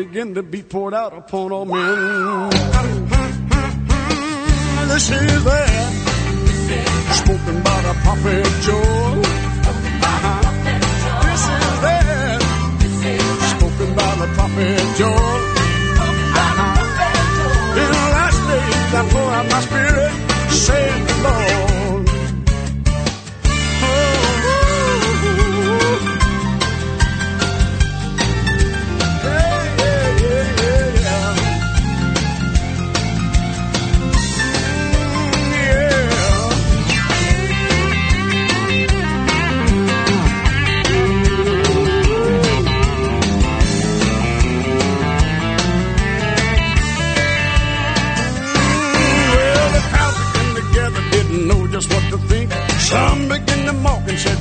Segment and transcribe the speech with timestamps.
[0.00, 1.76] Began to be poured out upon all men.
[4.88, 5.92] This is that
[7.20, 9.16] spoken by the prophet Joel.
[11.20, 12.40] This is that
[13.58, 15.40] spoken by the prophet Joel.
[17.76, 20.12] In the last days I pour out my spirit,
[20.50, 21.79] saith the Lord.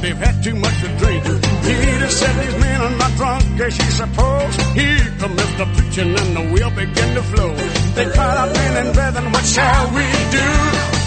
[0.10, 1.24] They've had too much to drink.
[1.24, 4.56] Peter said these men are not drunk as you suppose.
[4.74, 7.54] Here comes the preaching and the wheel began to flow.
[7.96, 10.50] They cried out, men and brethren, what shall we do?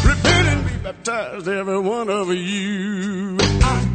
[0.09, 3.39] Repent and be baptized, every one of you.
[3.63, 3.92] Ah,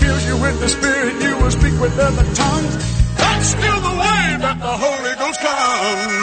[0.00, 2.74] fills you with the Spirit, you will speak with other tongues.
[3.16, 6.17] That's still the way that the Holy Ghost comes.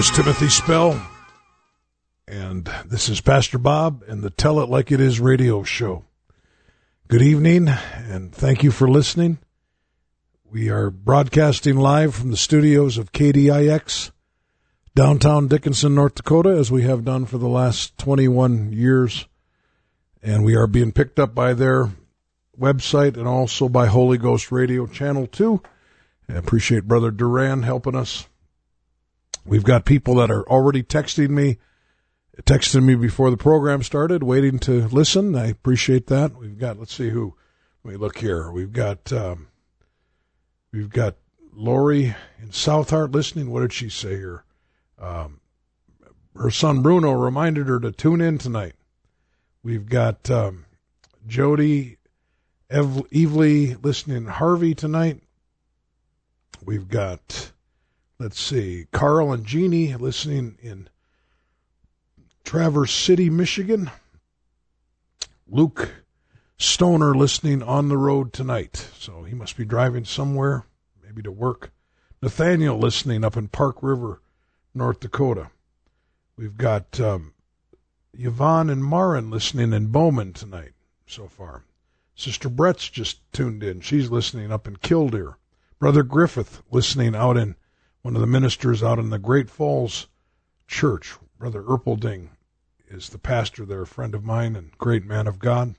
[0.00, 0.98] Was Timothy Spell.
[2.26, 6.06] And this is Pastor Bob and the Tell It Like It Is radio show.
[7.08, 9.40] Good evening and thank you for listening.
[10.50, 14.10] We are broadcasting live from the studios of KDIX,
[14.94, 19.28] downtown Dickinson, North Dakota, as we have done for the last 21 years.
[20.22, 21.90] And we are being picked up by their
[22.58, 25.60] website and also by Holy Ghost Radio Channel 2.
[26.30, 28.29] I appreciate Brother Duran helping us.
[29.44, 31.58] We've got people that are already texting me,
[32.42, 35.34] texting me before the program started, waiting to listen.
[35.34, 36.36] I appreciate that.
[36.36, 37.34] We've got, let's see who,
[37.82, 38.50] let me look here.
[38.50, 39.48] We've got, um,
[40.72, 41.16] we've got
[41.52, 43.50] Lori in South Heart listening.
[43.50, 44.44] What did she say here?
[44.98, 45.40] Um,
[46.36, 48.74] her son Bruno reminded her to tune in tonight.
[49.62, 50.66] We've got um,
[51.26, 51.98] Jody
[52.70, 55.22] Ev- Evely listening Harvey tonight.
[56.64, 57.52] We've got,
[58.20, 60.90] let's see, Carl and Jeannie listening in
[62.44, 63.90] Traverse City, Michigan.
[65.48, 66.04] Luke
[66.58, 68.88] Stoner listening on the road tonight.
[68.98, 70.66] So he must be driving somewhere,
[71.02, 71.72] maybe to work.
[72.20, 74.20] Nathaniel listening up in Park River,
[74.74, 75.50] North Dakota.
[76.36, 77.32] We've got um,
[78.12, 80.72] Yvonne and Marin listening in Bowman tonight
[81.06, 81.64] so far.
[82.14, 83.80] Sister Brett's just tuned in.
[83.80, 85.38] She's listening up in Killdeer.
[85.78, 87.56] Brother Griffith listening out in
[88.02, 90.08] one of the ministers out in the Great Falls
[90.66, 91.14] church.
[91.38, 92.28] Brother Erpelding
[92.88, 95.74] is the pastor there, a friend of mine and great man of God.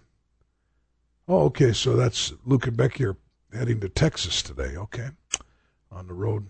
[1.29, 1.73] oh, okay.
[1.73, 3.17] So that's Luke and Becky are
[3.53, 4.77] heading to Texas today.
[4.77, 5.09] Okay.
[5.93, 6.49] On the road.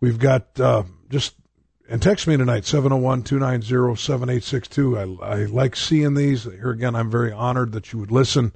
[0.00, 1.34] We've got uh, just.
[1.90, 4.98] And text me tonight, 701 290 7862.
[5.22, 6.44] I like seeing these.
[6.44, 8.52] Here again, I'm very honored that you would listen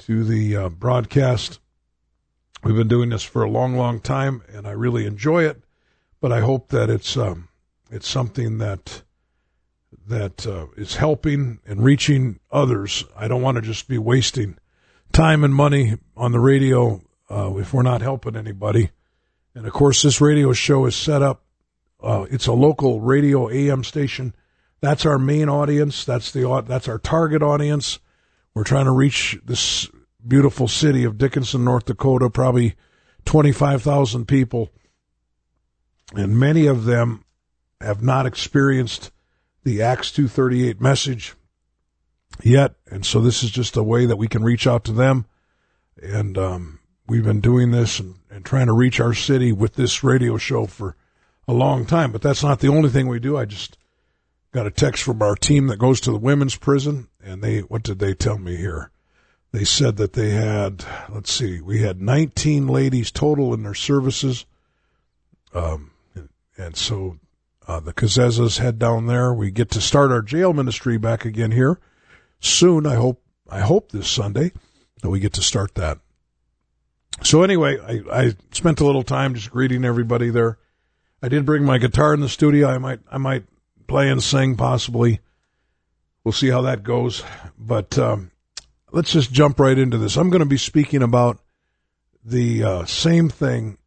[0.00, 1.60] to the uh, broadcast.
[2.64, 5.62] We've been doing this for a long, long time, and I really enjoy it.
[6.20, 7.48] But I hope that it's um,
[7.90, 9.02] it's something that
[10.08, 13.04] that uh, is helping and reaching others.
[13.16, 14.56] I don't want to just be wasting
[15.12, 18.90] time and money on the radio uh, if we're not helping anybody.
[19.54, 21.42] And of course, this radio show is set up.
[22.02, 24.34] Uh, it's a local radio AM station.
[24.80, 26.04] That's our main audience.
[26.06, 27.98] That's the that's our target audience.
[28.60, 29.88] We're trying to reach this
[30.28, 32.74] beautiful city of Dickinson, North Dakota, probably
[33.24, 34.68] 25,000 people.
[36.14, 37.24] And many of them
[37.80, 39.12] have not experienced
[39.64, 41.36] the Acts 238 message
[42.42, 42.74] yet.
[42.90, 45.24] And so this is just a way that we can reach out to them.
[46.02, 50.04] And um, we've been doing this and, and trying to reach our city with this
[50.04, 50.96] radio show for
[51.48, 52.12] a long time.
[52.12, 53.38] But that's not the only thing we do.
[53.38, 53.78] I just
[54.52, 57.08] got a text from our team that goes to the women's prison.
[57.22, 58.90] And they, what did they tell me here?
[59.52, 64.46] They said that they had, let's see, we had 19 ladies total in their services.
[65.52, 65.90] Um,
[66.56, 67.18] and so
[67.66, 69.32] uh, the Kazezas head down there.
[69.32, 71.78] We get to start our jail ministry back again here
[72.40, 72.86] soon.
[72.86, 74.52] I hope, I hope this Sunday
[75.02, 75.98] that we get to start that.
[77.22, 80.58] So anyway, I, I spent a little time just greeting everybody there.
[81.22, 82.68] I did bring my guitar in the studio.
[82.68, 83.44] I might, I might
[83.86, 85.20] play and sing possibly.
[86.30, 87.24] We'll see how that goes.
[87.58, 88.30] But, um,
[88.92, 90.16] let's just jump right into this.
[90.16, 91.40] I'm going to be speaking about
[92.24, 93.78] the uh, same thing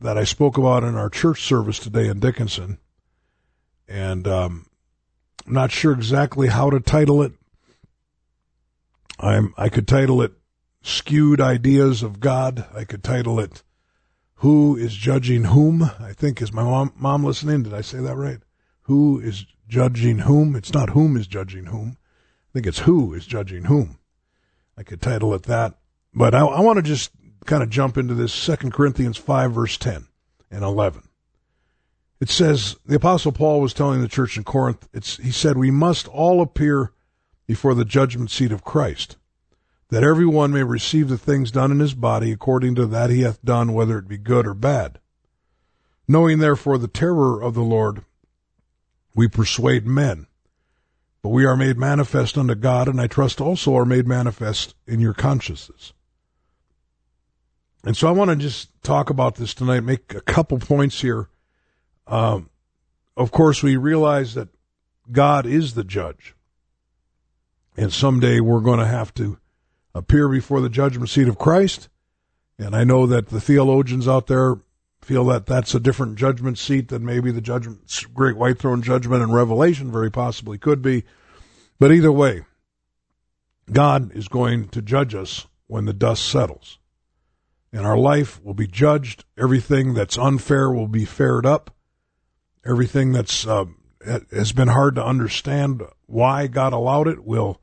[0.00, 2.78] that I spoke about in our church service today in Dickinson.
[3.86, 4.70] And um,
[5.46, 7.32] I'm not sure exactly how to title it.
[9.20, 10.32] I'm I could title it
[10.80, 12.64] skewed ideas of God.
[12.74, 13.62] I could title it
[14.36, 15.82] who is judging whom.
[15.82, 17.64] I think is my mom, mom listening.
[17.64, 18.38] Did I say that right?
[18.84, 20.54] Who is judging whom?
[20.54, 21.96] It's not whom is judging whom.
[21.96, 23.98] I think it's who is judging whom.
[24.76, 25.78] I could title it that.
[26.12, 27.10] But I, I want to just
[27.46, 30.08] kind of jump into this Second Corinthians 5, verse 10
[30.50, 31.08] and 11.
[32.20, 35.70] It says, the Apostle Paul was telling the church in Corinth, it's, he said, We
[35.70, 36.92] must all appear
[37.46, 39.16] before the judgment seat of Christ,
[39.88, 43.22] that every one may receive the things done in his body according to that he
[43.22, 45.00] hath done, whether it be good or bad.
[46.06, 48.04] Knowing therefore the terror of the Lord,
[49.14, 50.26] we persuade men.
[51.22, 54.98] But we are made manifest unto God, and I trust also are made manifest in
[54.98, 55.92] your consciences.
[57.84, 61.28] And so I want to just talk about this tonight, make a couple points here.
[62.06, 62.50] Um,
[63.16, 64.48] of course, we realize that
[65.10, 66.34] God is the judge.
[67.76, 69.38] And someday we're going to have to
[69.94, 71.88] appear before the judgment seat of Christ.
[72.58, 74.56] And I know that the theologians out there
[75.02, 77.80] feel that that's a different judgment seat than maybe the judgment,
[78.14, 81.04] great white throne judgment and Revelation very possibly could be.
[81.78, 82.44] But either way,
[83.70, 86.78] God is going to judge us when the dust settles.
[87.72, 89.24] and our life will be judged.
[89.38, 91.74] Everything that's unfair will be faired up.
[92.66, 93.64] Everything that's uh,
[94.30, 97.60] has been hard to understand why God allowed it will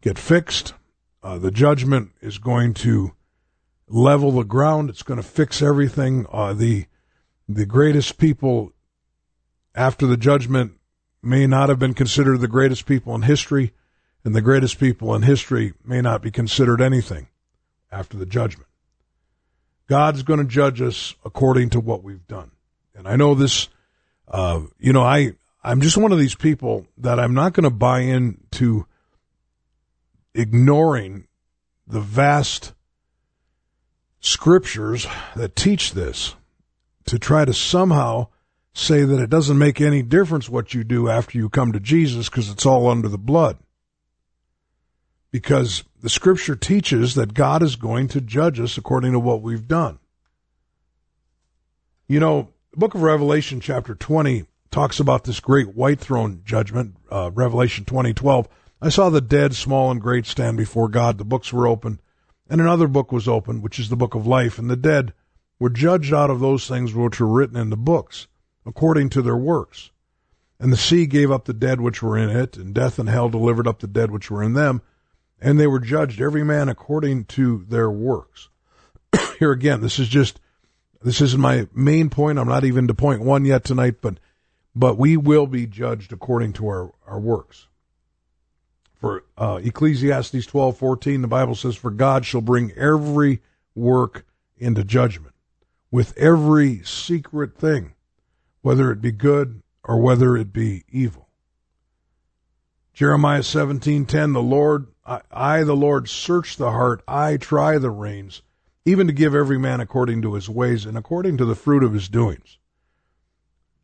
[0.00, 0.74] get fixed.
[1.22, 3.12] Uh, the judgment is going to
[3.88, 4.90] level the ground.
[4.90, 6.26] It's going to fix everything.
[6.32, 6.86] Uh, the
[7.48, 8.72] the greatest people
[9.74, 10.72] after the judgment
[11.22, 13.72] may not have been considered the greatest people in history,
[14.24, 17.28] and the greatest people in history may not be considered anything
[17.90, 18.68] after the judgment.
[19.88, 22.50] God's going to judge us according to what we've done.
[22.94, 23.68] And I know this,
[24.26, 27.70] uh, you know, I, I'm just one of these people that I'm not going to
[27.70, 28.86] buy into
[30.34, 31.28] ignoring
[31.86, 32.72] the vast
[34.26, 35.06] scriptures
[35.36, 36.34] that teach this
[37.04, 38.26] to try to somehow
[38.74, 42.28] say that it doesn't make any difference what you do after you come to Jesus
[42.28, 43.56] because it's all under the blood.
[45.30, 49.68] Because the scripture teaches that God is going to judge us according to what we've
[49.68, 49.98] done.
[52.08, 56.96] You know, the book of Revelation, chapter 20, talks about this great white throne judgment,
[57.10, 58.48] uh, Revelation 2012.
[58.82, 61.18] I saw the dead, small and great, stand before God.
[61.18, 62.00] The books were open,
[62.48, 65.12] and another book was opened, which is the book of life, and the dead
[65.58, 68.26] were judged out of those things which were written in the books,
[68.64, 69.90] according to their works.
[70.58, 73.28] And the sea gave up the dead which were in it, and death and hell
[73.28, 74.82] delivered up the dead which were in them,
[75.40, 78.48] and they were judged every man according to their works.
[79.38, 80.40] Here again, this is just
[81.02, 82.38] this isn't my main point.
[82.38, 84.18] I'm not even to point one yet tonight, but
[84.74, 87.66] but we will be judged according to our, our works.
[88.98, 93.42] For uh, Ecclesiastes twelve fourteen, the Bible says, For God shall bring every
[93.74, 94.24] work
[94.56, 95.34] into judgment
[95.90, 97.94] with every secret thing,
[98.62, 101.28] whether it be good or whether it be evil.
[102.94, 107.90] Jeremiah seventeen ten, the Lord, I, I the Lord search the heart, I try the
[107.90, 108.40] reins,
[108.86, 111.92] even to give every man according to his ways and according to the fruit of
[111.92, 112.56] his doings.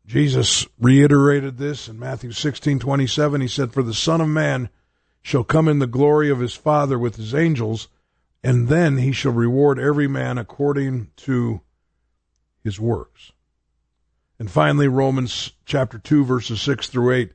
[0.07, 3.41] Jesus reiterated this in Matthew sixteen twenty seven.
[3.41, 4.69] He said, For the Son of Man
[5.23, 7.87] shall come in the glory of his Father with his angels,
[8.43, 11.61] and then he shall reward every man according to
[12.63, 13.31] his works.
[14.37, 17.31] And finally, Romans chapter 2, verses 6 through 8,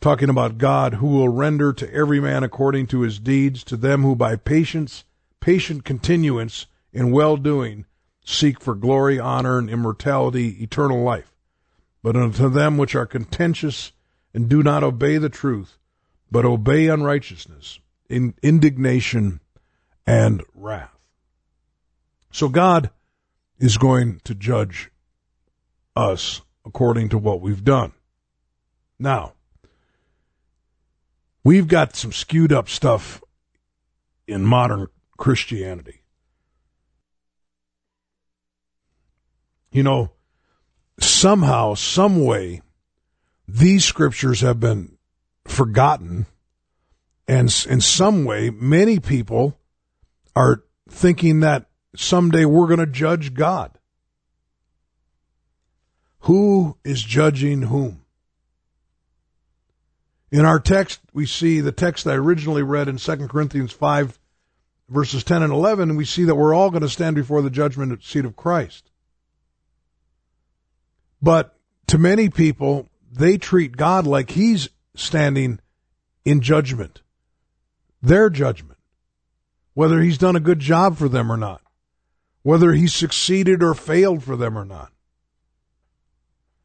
[0.00, 4.02] talking about God who will render to every man according to his deeds, to them
[4.02, 5.04] who by patience,
[5.40, 7.84] patient continuance in well doing
[8.24, 11.34] seek for glory, honor, and immortality, eternal life.
[12.02, 13.92] But unto them which are contentious
[14.32, 15.78] and do not obey the truth,
[16.32, 19.38] but obey unrighteousness, in indignation
[20.06, 20.98] and wrath.
[22.32, 22.90] So God
[23.58, 24.90] is going to judge
[25.94, 27.92] us according to what we've done.
[28.98, 29.34] Now,
[31.44, 33.22] we've got some skewed up stuff
[34.26, 34.86] in modern
[35.18, 36.00] Christianity.
[39.70, 40.12] You know,
[40.98, 42.62] somehow, some way,
[43.46, 44.91] these scriptures have been
[45.44, 46.26] forgotten.
[47.28, 49.58] And in some way, many people
[50.34, 53.78] are thinking that someday we're going to judge God.
[56.20, 58.04] Who is judging whom?
[60.30, 64.18] In our text, we see the text I originally read in 2 Corinthians 5,
[64.88, 67.50] verses 10 and 11, and we see that we're all going to stand before the
[67.50, 68.90] judgment seat of Christ.
[71.20, 71.54] But
[71.88, 75.58] to many people, they treat God like he's standing
[76.24, 77.02] in judgment,
[78.00, 78.78] their judgment,
[79.74, 81.62] whether he's done a good job for them or not,
[82.42, 84.92] whether he succeeded or failed for them or not,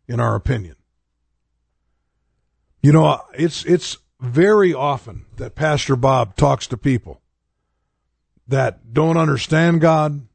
[0.07, 0.75] in our opinion.
[2.81, 7.21] You know, it's, it's very often that Pastor Bob talks to people
[8.47, 10.27] that don't understand God,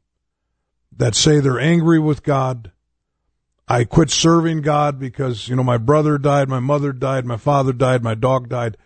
[0.96, 2.72] that say they're angry with God,
[3.73, 7.73] I quit serving God because, you know, my brother died, my mother died, my father
[7.73, 8.76] died, my dog died.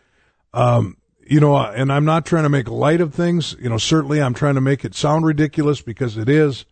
[0.54, 3.56] Um, you know, and I'm not trying to make light of things.
[3.60, 6.66] You know, certainly I'm trying to make it sound ridiculous because it is.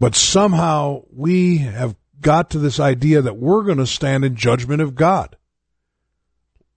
[0.00, 4.82] But somehow we have got to this idea that we're going to stand in judgment
[4.82, 5.34] of God.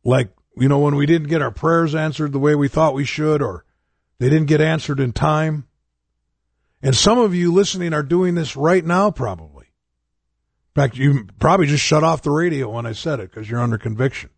[0.05, 3.03] Like, you know, when we didn't get our prayers answered the way we thought we
[3.03, 3.65] should, or
[4.19, 5.67] they didn't get answered in time.
[6.81, 9.54] And some of you listening are doing this right now, probably.
[10.75, 13.61] In fact, you probably just shut off the radio when I said it because you're
[13.61, 14.29] under conviction.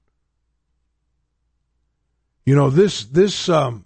[2.46, 3.86] You know this this um,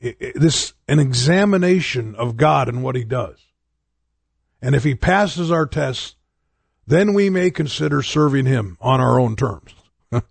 [0.00, 3.38] this an examination of God and what He does,
[4.60, 6.16] and if He passes our tests,
[6.86, 9.72] then we may consider serving Him on our own terms.
[10.12, 10.22] I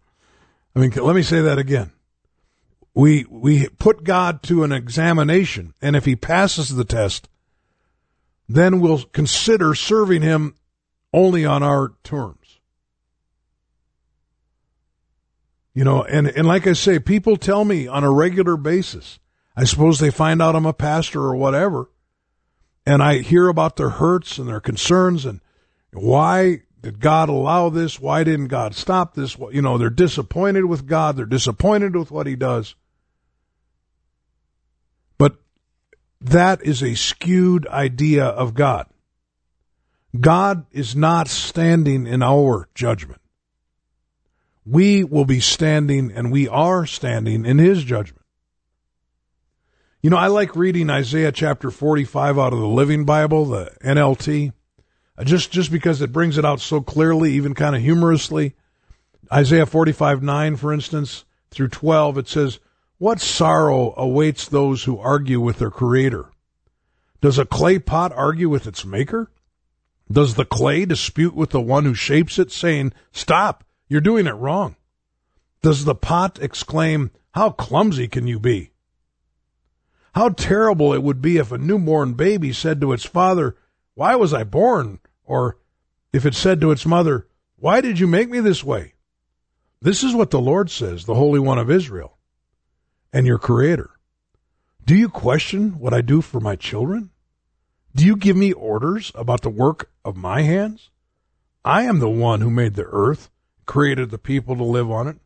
[0.75, 1.91] mean, let me say that again.
[2.93, 7.29] We, we put God to an examination, and if he passes the test,
[8.49, 10.55] then we'll consider serving him
[11.13, 12.59] only on our terms.
[15.73, 19.19] You know, and, and like I say, people tell me on a regular basis,
[19.55, 21.91] I suppose they find out I'm a pastor or whatever,
[22.85, 25.39] and I hear about their hurts and their concerns and
[25.91, 27.99] why did God allow this?
[27.99, 29.37] Why didn't God stop this?
[29.51, 31.17] You know, they're disappointed with God.
[31.17, 32.75] They're disappointed with what he does.
[35.17, 35.37] But
[36.21, 38.87] that is a skewed idea of God.
[40.19, 43.21] God is not standing in our judgment.
[44.65, 48.25] We will be standing and we are standing in his judgment.
[50.01, 54.53] You know, I like reading Isaiah chapter 45 out of the Living Bible, the NLT,
[55.17, 58.55] uh, just, just because it brings it out so clearly, even kind of humorously.
[59.31, 62.59] Isaiah 45 9, for instance, through 12, it says,
[62.99, 66.29] What sorrow awaits those who argue with their creator?
[67.19, 69.31] Does a clay pot argue with its maker?
[70.11, 74.31] Does the clay dispute with the one who shapes it, saying, Stop, you're doing it
[74.31, 74.75] wrong?
[75.61, 78.71] Does the pot exclaim, How clumsy can you be?
[80.15, 83.55] How terrible it would be if a newborn baby said to its father,
[83.95, 84.99] Why was I born?
[85.25, 85.57] Or
[86.13, 88.93] if it said to its mother, Why did you make me this way?
[89.81, 92.17] This is what the Lord says, the Holy One of Israel,
[93.13, 93.91] and your Creator.
[94.85, 97.11] Do you question what I do for my children?
[97.95, 100.89] Do you give me orders about the work of my hands?
[101.65, 103.29] I am the one who made the earth,
[103.65, 105.17] created the people to live on it.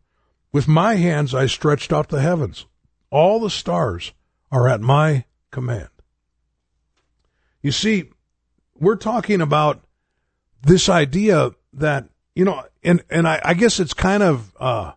[0.51, 2.65] With my hands I stretched out the heavens.
[3.09, 4.13] All the stars
[4.51, 5.89] are at my command.
[7.61, 8.09] You see,
[8.79, 9.83] we're talking about
[10.61, 14.93] this idea that, you know, and, and I, I guess it's kind of, uh,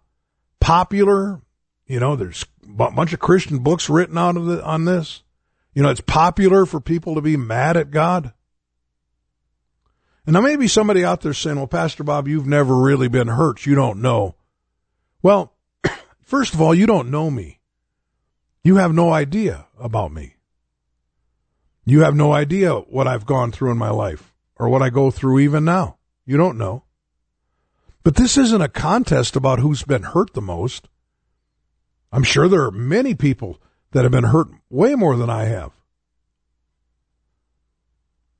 [0.60, 1.40] popular.
[1.86, 5.22] You know, there's a bunch of Christian books written out of the, on this.
[5.74, 8.32] You know, it's popular for people to be mad at God.
[10.26, 13.66] And now maybe somebody out there saying, well, Pastor Bob, you've never really been hurt.
[13.66, 14.36] You don't know.
[15.20, 15.52] Well,
[16.22, 17.60] first of all, you don't know me.
[18.62, 20.36] You have no idea about me.
[21.84, 25.10] You have no idea what I've gone through in my life or what I go
[25.10, 25.98] through even now.
[26.24, 26.84] You don't know.
[28.02, 30.88] But this isn't a contest about who's been hurt the most.
[32.10, 33.60] I'm sure there are many people
[33.94, 35.70] that have been hurt way more than I have.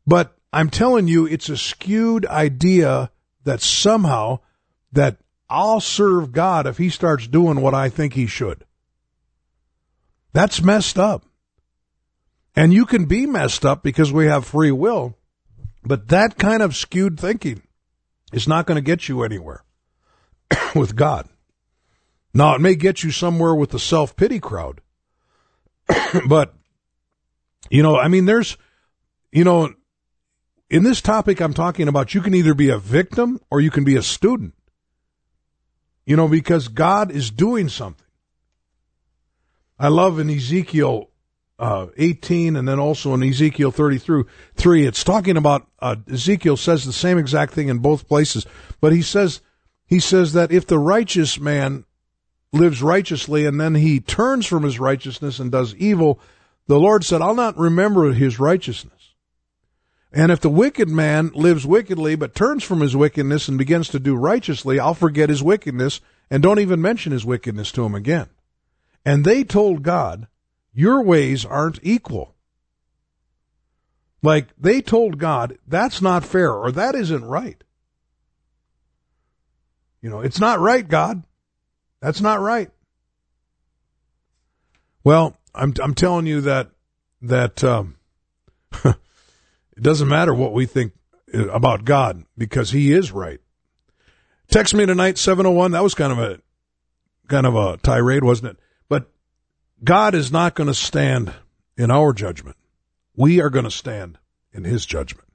[0.06, 3.10] But I'm telling you, it's a skewed idea
[3.44, 4.40] that somehow
[4.92, 5.16] that
[5.48, 8.64] I'll serve God if he starts doing what I think he should.
[10.32, 11.24] That's messed up.
[12.56, 15.16] And you can be messed up because we have free will,
[15.84, 17.62] but that kind of skewed thinking
[18.32, 19.64] is not going to get you anywhere
[20.74, 21.28] with God.
[22.32, 24.80] Now, it may get you somewhere with the self pity crowd,
[26.28, 26.54] but,
[27.70, 28.56] you know, I mean, there's,
[29.32, 29.72] you know,
[30.70, 33.84] in this topic I'm talking about, you can either be a victim or you can
[33.84, 34.54] be a student.
[36.06, 38.06] You know, because God is doing something.
[39.78, 41.10] I love in Ezekiel
[41.58, 46.84] uh, 18 and then also in Ezekiel 33, three, it's talking about, uh, Ezekiel says
[46.84, 48.46] the same exact thing in both places,
[48.80, 49.40] but he says,
[49.86, 51.84] he says that if the righteous man
[52.54, 56.20] lives righteously and then he turns from his righteousness and does evil,
[56.66, 59.14] the Lord said, I'll not remember his righteousness.
[60.12, 63.98] And if the wicked man lives wickedly but turns from his wickedness and begins to
[63.98, 68.28] do righteously, I'll forget his wickedness and don't even mention his wickedness to him again.
[69.04, 70.28] And they told God,
[70.72, 72.34] Your ways aren't equal.
[74.22, 77.62] Like they told God, That's not fair or that isn't right.
[80.00, 81.24] You know, it's not right, God.
[82.04, 82.70] That's not right.
[85.04, 86.68] Well, I'm I'm telling you that
[87.22, 87.96] that um,
[88.84, 88.96] it
[89.80, 90.92] doesn't matter what we think
[91.32, 93.40] about God because He is right.
[94.50, 95.70] Text me tonight seven oh one.
[95.70, 96.40] That was kind of a
[97.28, 98.58] kind of a tirade, wasn't it?
[98.90, 99.10] But
[99.82, 101.32] God is not going to stand
[101.78, 102.58] in our judgment.
[103.16, 104.18] We are going to stand
[104.52, 105.28] in His judgment.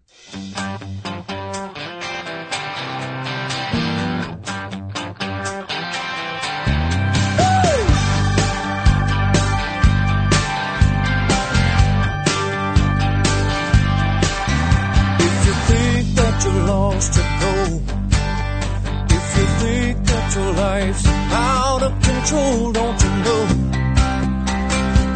[20.36, 23.44] your life's out of control, don't you know?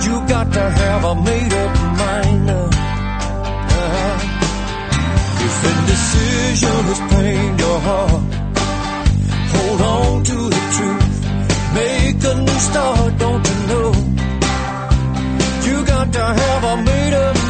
[0.05, 2.49] You got to have a made up mind.
[2.49, 2.69] Uh,
[3.81, 4.15] uh-huh.
[5.45, 8.23] If indecision has pained your heart,
[9.53, 11.13] hold on to the truth.
[11.75, 13.89] Make a new start, don't you know?
[15.67, 17.42] You got to have a made up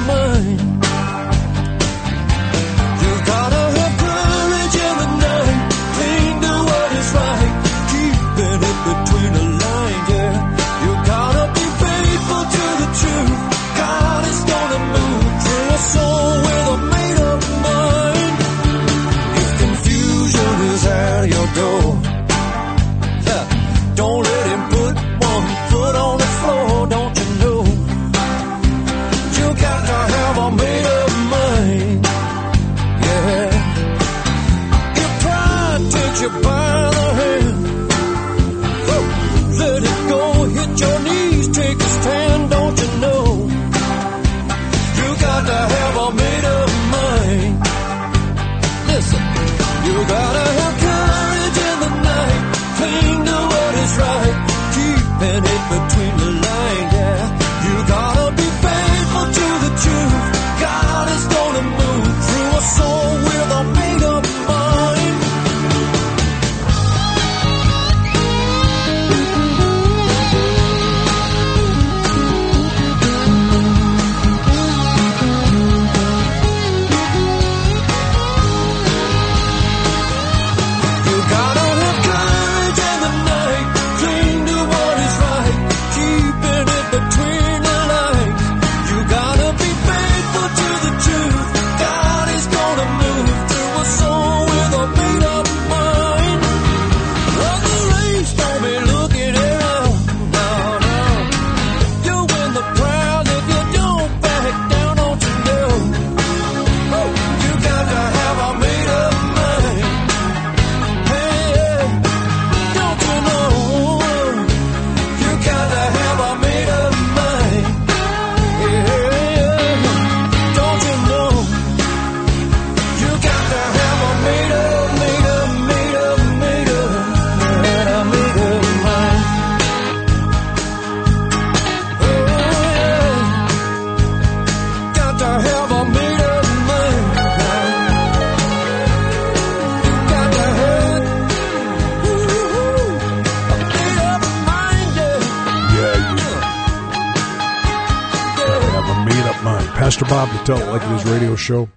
[149.74, 151.68] Pastor Bob, the Tell It Like It Is radio show.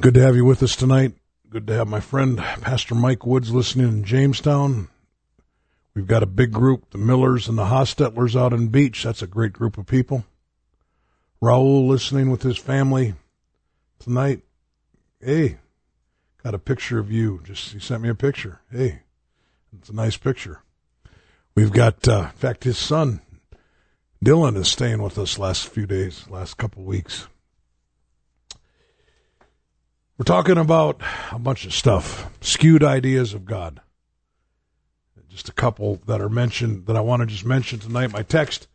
[0.00, 1.12] Good to have you with us tonight.
[1.48, 4.88] Good to have my friend Pastor Mike Woods listening in Jamestown.
[5.94, 9.04] We've got a big group, the Millers and the Hostetlers out in Beach.
[9.04, 10.24] That's a great group of people.
[11.40, 13.14] Raul listening with his family
[13.98, 14.40] tonight.
[15.20, 15.58] Hey,
[16.42, 17.40] got a picture of you.
[17.44, 18.60] Just he sent me a picture.
[18.72, 19.02] Hey,
[19.78, 20.62] it's a nice picture.
[21.54, 23.20] We've got, uh, in fact, his son
[24.24, 27.28] Dylan is staying with us last few days, last couple weeks.
[30.18, 31.00] We're talking about
[31.30, 33.80] a bunch of stuff, skewed ideas of God.
[35.28, 38.10] Just a couple that are mentioned that I want to just mention tonight.
[38.10, 38.68] My text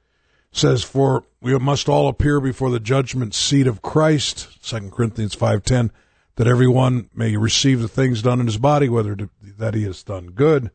[0.52, 5.64] says, "For we must all appear before the judgment seat of Christ." Second Corinthians five
[5.64, 5.92] ten,
[6.36, 10.28] that everyone may receive the things done in his body, whether that he has done
[10.28, 10.70] good,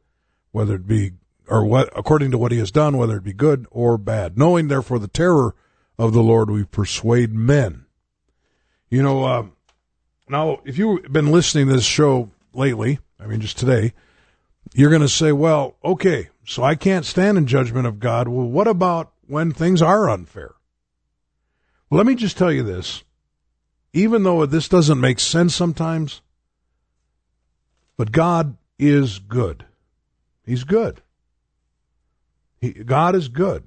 [0.51, 1.13] whether it be
[1.49, 4.39] or what according to what he has done, whether it be good or bad.
[4.39, 5.55] Knowing therefore the terror
[5.99, 7.87] of the Lord, we persuade men.
[8.91, 9.47] You know, uh,
[10.29, 13.93] now if you've been listening to this show lately, I mean just today,
[14.75, 18.29] you're going to say, well, okay, so I can't stand in judgment of God.
[18.29, 20.55] Well, what about when things are unfair?
[21.89, 23.05] Well, let me just tell you this.
[23.93, 26.21] Even though this doesn't make sense sometimes,
[27.97, 29.65] but God is good.
[30.45, 31.01] He's good.
[32.73, 33.65] God is good.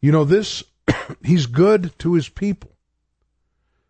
[0.00, 0.64] You know, this,
[1.24, 2.72] He's good to His people.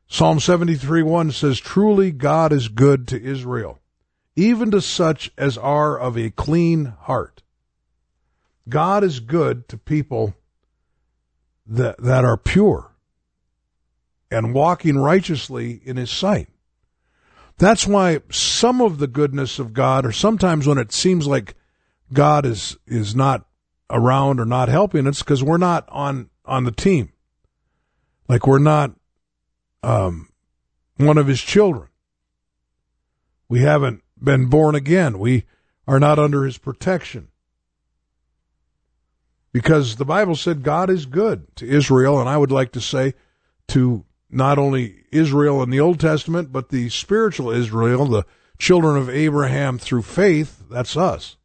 [0.06, 3.80] Psalm 73 1 says, Truly God is good to Israel,
[4.36, 7.42] even to such as are of a clean heart.
[8.68, 10.34] God is good to people
[11.66, 12.92] that, that are pure
[14.30, 16.48] and walking righteously in His sight.
[17.58, 21.54] That's why some of the goodness of God, or sometimes when it seems like
[22.12, 23.46] God is, is not
[23.92, 27.12] around or not helping us because we're not on on the team.
[28.28, 28.92] Like we're not
[29.82, 30.28] um,
[30.96, 31.88] one of his children.
[33.48, 35.18] We haven't been born again.
[35.18, 35.44] We
[35.86, 37.28] are not under his protection.
[39.52, 43.12] Because the Bible said God is good to Israel, and I would like to say
[43.68, 48.24] to not only Israel in the Old Testament, but the spiritual Israel, the
[48.58, 51.36] children of Abraham through faith, that's us.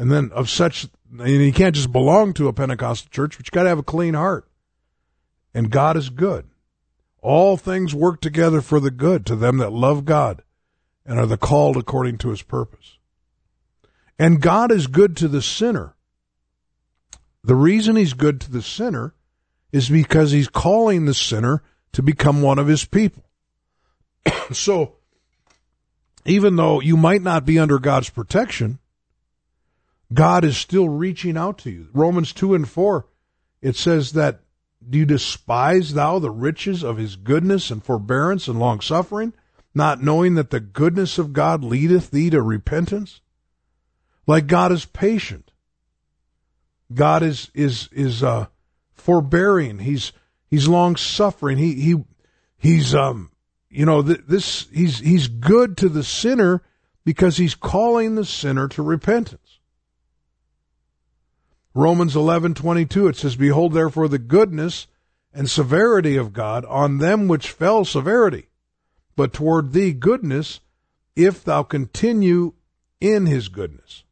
[0.00, 3.50] And then of such, and you can't just belong to a Pentecostal church, but you
[3.50, 4.48] got to have a clean heart.
[5.52, 6.48] And God is good.
[7.20, 10.42] All things work together for the good to them that love God
[11.04, 12.96] and are the called according to his purpose.
[14.18, 15.94] And God is good to the sinner.
[17.44, 19.12] The reason he's good to the sinner
[19.70, 23.24] is because he's calling the sinner to become one of his people.
[24.50, 24.94] so,
[26.24, 28.78] even though you might not be under God's protection,
[30.12, 31.88] God is still reaching out to you.
[31.92, 33.06] Romans 2 and 4,
[33.62, 34.40] it says that,
[34.88, 39.32] Do you despise thou the riches of his goodness and forbearance and long suffering,
[39.74, 43.20] not knowing that the goodness of God leadeth thee to repentance?
[44.26, 45.52] Like God is patient.
[46.92, 48.46] God is, is, is, uh,
[49.00, 49.78] forbearing.
[49.78, 50.12] He's,
[50.46, 51.58] he's long suffering.
[51.58, 51.94] He, he,
[52.56, 53.30] he's, um,
[53.68, 56.62] you know, th- this, he's, he's good to the sinner
[57.04, 59.49] because he's calling the sinner to repentance.
[61.74, 64.88] Romans 11:22 it says behold therefore the goodness
[65.32, 68.48] and severity of God on them which fell severity
[69.14, 70.60] but toward thee goodness
[71.14, 72.54] if thou continue
[73.00, 74.04] in his goodness.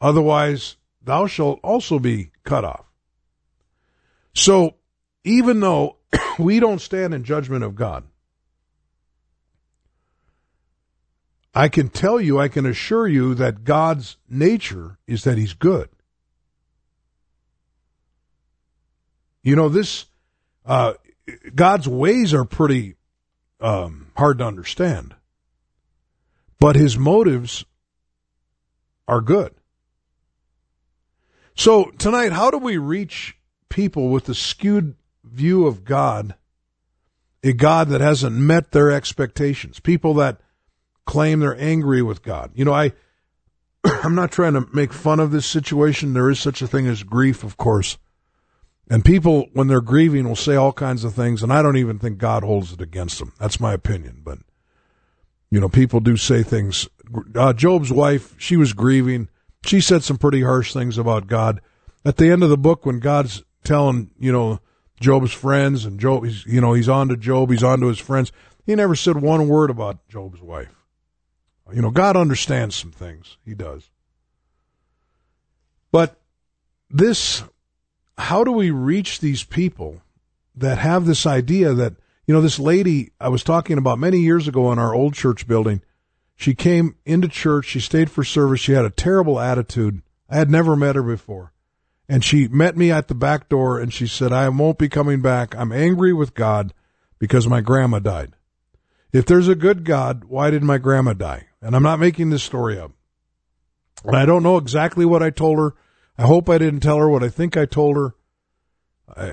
[0.00, 2.84] Otherwise thou shalt also be cut off.
[4.34, 4.76] So
[5.24, 5.96] even though
[6.38, 8.04] we don't stand in judgment of God
[11.54, 15.88] I can tell you I can assure you that God's nature is that he's good
[19.42, 20.06] You know, this,
[20.64, 20.94] uh,
[21.54, 22.94] God's ways are pretty
[23.60, 25.14] um, hard to understand,
[26.60, 27.64] but his motives
[29.08, 29.52] are good.
[31.54, 33.36] So, tonight, how do we reach
[33.68, 36.34] people with a skewed view of God,
[37.42, 40.40] a God that hasn't met their expectations, people that
[41.04, 42.52] claim they're angry with God?
[42.54, 42.92] You know, I.
[43.84, 46.12] I'm not trying to make fun of this situation.
[46.12, 47.98] There is such a thing as grief, of course.
[48.92, 51.98] And people, when they're grieving, will say all kinds of things, and I don't even
[51.98, 53.32] think God holds it against them.
[53.40, 54.20] That's my opinion.
[54.22, 54.40] But,
[55.50, 56.90] you know, people do say things.
[57.34, 59.30] Uh, Job's wife, she was grieving.
[59.64, 61.62] She said some pretty harsh things about God.
[62.04, 64.60] At the end of the book, when God's telling, you know,
[65.00, 67.98] Job's friends and Job, he's, you know, he's on to Job, he's on to his
[67.98, 68.30] friends,
[68.66, 70.84] he never said one word about Job's wife.
[71.72, 73.38] You know, God understands some things.
[73.42, 73.88] He does.
[75.90, 76.20] But
[76.90, 77.42] this
[78.18, 80.02] how do we reach these people
[80.54, 81.94] that have this idea that,
[82.26, 85.46] you know, this lady I was talking about many years ago in our old church
[85.46, 85.82] building,
[86.36, 90.02] she came into church, she stayed for service, she had a terrible attitude.
[90.28, 91.52] I had never met her before.
[92.08, 95.22] And she met me at the back door and she said, I won't be coming
[95.22, 95.54] back.
[95.56, 96.74] I'm angry with God
[97.18, 98.32] because my grandma died.
[99.12, 101.46] If there's a good God, why did my grandma die?
[101.60, 102.92] And I'm not making this story up.
[104.04, 105.74] And I don't know exactly what I told her.
[106.18, 108.14] I hope I didn't tell her what I think I told her.
[109.14, 109.32] I,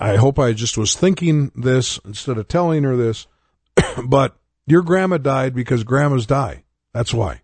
[0.00, 3.26] I, I hope I just was thinking this instead of telling her this.
[4.06, 6.64] but your grandma died because grandmas die.
[6.92, 7.42] That's why.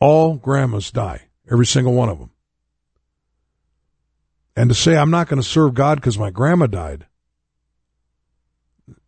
[0.00, 1.28] All grandmas die.
[1.50, 2.30] Every single one of them.
[4.56, 7.06] And to say I'm not going to serve God because my grandma died.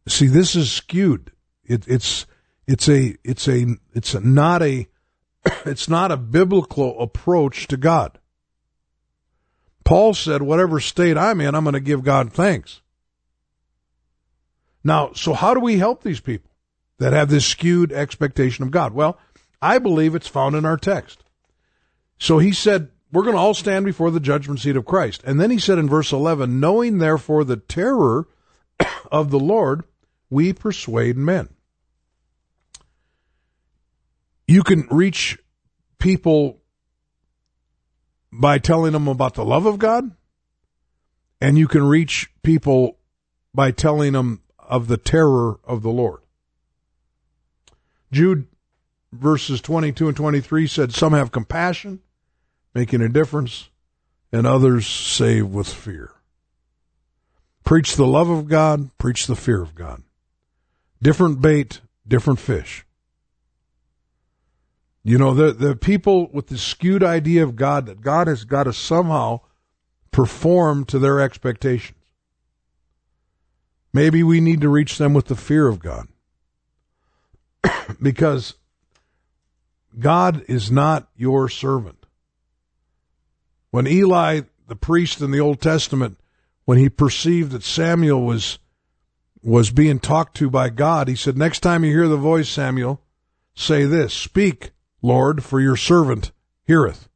[0.07, 1.33] See, this is skewed.
[1.65, 2.27] It, it's
[2.67, 4.89] it's a it's a it's a, not a
[5.67, 8.19] it's not a biblical approach to God.
[9.85, 12.81] Paul said, "Whatever state I'm in, I'm going to give God thanks."
[14.85, 16.51] Now, so how do we help these people
[16.99, 18.93] that have this skewed expectation of God?
[18.93, 19.19] Well,
[19.61, 21.25] I believe it's found in our text.
[22.19, 25.23] So he said, we're going to all stand before the judgment seat of Christ.
[25.25, 28.29] And then he said in verse 11, knowing therefore the terror
[29.13, 29.85] of the Lord,
[30.31, 31.49] we persuade men.
[34.49, 35.39] You can reach
[35.99, 36.63] people
[38.33, 40.11] by telling them about the love of God,
[41.39, 42.99] and you can reach people
[43.55, 46.21] by telling them of the terror of the Lord.
[48.11, 48.47] Jude
[49.13, 52.01] verses 22 and 23 said, Some have compassion,
[52.75, 53.69] making a difference,
[54.33, 56.13] and others save with fear.
[57.65, 60.03] Preach the love of God, preach the fear of God.
[61.03, 62.87] Different bait, different fish.
[65.09, 68.65] You know, the, the people with the skewed idea of God that God has got
[68.65, 69.41] to somehow
[70.11, 71.97] perform to their expectations.
[73.91, 76.09] Maybe we need to reach them with the fear of God.
[78.03, 78.57] because
[79.99, 82.05] God is not your servant.
[83.71, 86.19] When Eli, the priest in the Old Testament,
[86.67, 88.59] when he perceived that Samuel was
[89.43, 93.01] was being talked to by God, he said, Next time you hear the voice, Samuel,
[93.55, 96.33] say this Speak, Lord, for your servant
[96.65, 97.09] heareth.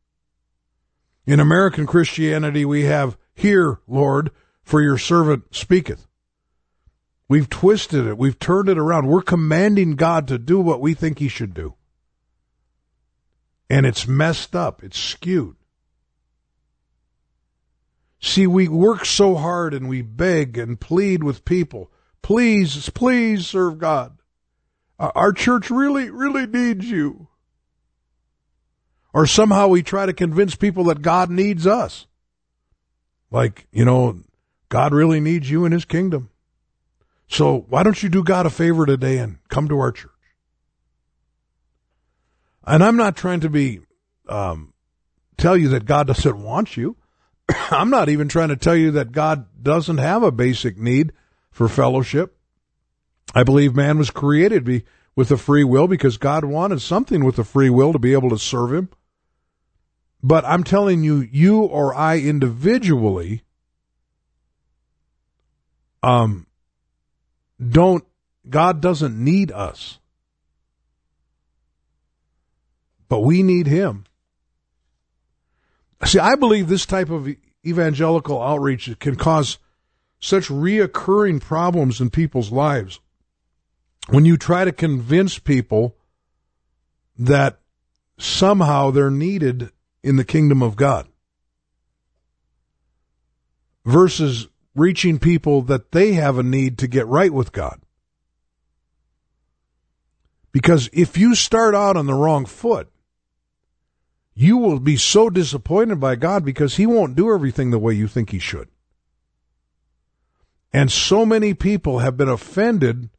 [1.27, 4.31] In American Christianity, we have, Hear, Lord,
[4.62, 6.07] for your servant speaketh.
[7.29, 8.18] We've twisted it.
[8.18, 9.07] We've turned it around.
[9.07, 11.75] We're commanding God to do what we think he should do.
[13.71, 14.85] And it's messed up.
[14.85, 15.57] It's skewed.
[18.21, 21.90] See, we work so hard and we beg and plead with people.
[22.21, 24.18] Please, please serve God.
[24.99, 27.29] Our church really, really needs you.
[29.12, 32.07] Or somehow we try to convince people that God needs us.
[33.31, 34.20] Like, you know,
[34.68, 36.31] God really needs you in his kingdom.
[37.29, 40.11] So why don't you do God a favor today and come to our church?
[42.64, 43.81] And I'm not trying to be,
[44.29, 44.72] um,
[45.37, 46.96] tell you that God doesn't want you.
[47.70, 51.12] I'm not even trying to tell you that God doesn't have a basic need
[51.51, 52.37] for fellowship.
[53.35, 54.85] I believe man was created be,
[55.16, 58.31] with a free will because God wanted something with a free will to be able
[58.31, 58.88] to serve him.
[60.23, 63.43] But I'm telling you, you or I individually,
[66.03, 66.47] um,
[67.61, 68.05] don't,
[68.49, 69.99] God doesn't need us.
[73.09, 74.05] But we need Him.
[76.05, 77.29] See, I believe this type of
[77.67, 79.59] evangelical outreach can cause
[80.19, 83.01] such reoccurring problems in people's lives.
[84.09, 85.97] When you try to convince people
[87.19, 87.61] that
[88.19, 89.71] somehow they're needed
[90.03, 91.09] in the kingdom of God
[93.85, 97.81] versus reaching people that they have a need to get right with God.
[100.51, 102.91] Because if you start out on the wrong foot,
[104.35, 108.09] you will be so disappointed by God because He won't do everything the way you
[108.09, 108.69] think He should.
[110.73, 113.11] And so many people have been offended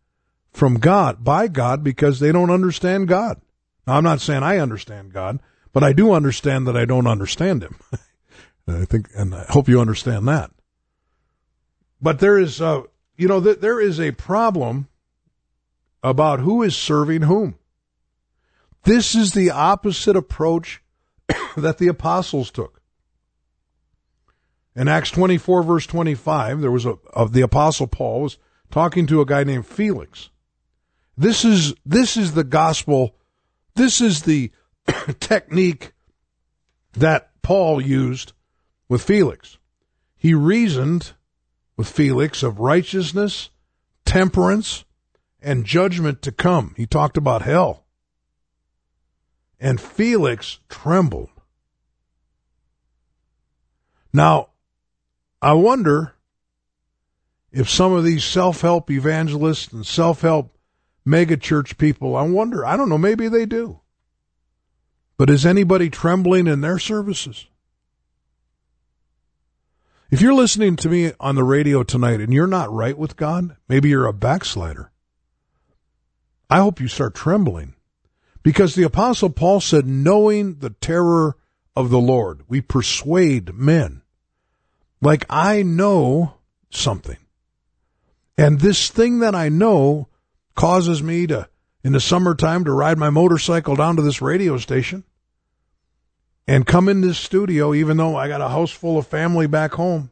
[0.51, 3.41] from God, by God, because they don't understand God.
[3.85, 5.39] Now, I'm not saying I understand God,
[5.73, 7.75] but I do understand that I don't understand Him.
[8.67, 10.51] I think, and I hope you understand that.
[12.01, 12.83] But there is, uh,
[13.17, 14.87] you know, th- there is a problem
[16.01, 17.55] about who is serving whom.
[18.83, 20.81] This is the opposite approach
[21.57, 22.81] that the apostles took.
[24.75, 28.37] In Acts 24 verse 25, there was a, of the apostle Paul was
[28.71, 30.29] talking to a guy named Felix.
[31.15, 33.15] This is, this is the gospel.
[33.75, 34.51] This is the
[35.19, 35.93] technique
[36.93, 38.33] that Paul used
[38.87, 39.57] with Felix.
[40.15, 41.13] he reasoned
[41.75, 43.49] with Felix of righteousness,
[44.05, 44.85] temperance,
[45.41, 46.73] and judgment to come.
[46.77, 47.83] He talked about hell.
[49.59, 51.29] And Felix trembled.
[54.13, 54.49] Now,
[55.41, 56.13] I wonder
[57.51, 60.57] if some of these self help evangelists and self help
[61.05, 63.79] megachurch people, I wonder, I don't know, maybe they do.
[65.17, 67.47] But is anybody trembling in their services?
[70.09, 73.55] If you're listening to me on the radio tonight and you're not right with God,
[73.67, 74.91] maybe you're a backslider.
[76.49, 77.73] I hope you start trembling.
[78.43, 81.37] Because the apostle Paul said, knowing the terror
[81.75, 84.01] of the Lord, we persuade men.
[85.01, 86.35] Like I know
[86.69, 87.17] something.
[88.37, 90.09] And this thing that I know
[90.55, 91.47] causes me to,
[91.83, 95.03] in the summertime, to ride my motorcycle down to this radio station
[96.47, 99.73] and come in this studio, even though I got a house full of family back
[99.73, 100.11] home.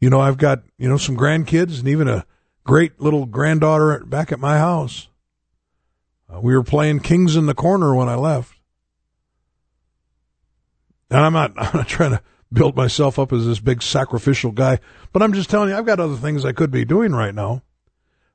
[0.00, 2.26] You know, I've got, you know, some grandkids and even a
[2.64, 5.08] great little granddaughter back at my house.
[6.32, 8.58] Uh, we were playing Kings in the Corner when I left.
[11.10, 14.78] And I'm not, I'm not trying to build myself up as this big sacrificial guy,
[15.12, 17.62] but I'm just telling you, I've got other things I could be doing right now.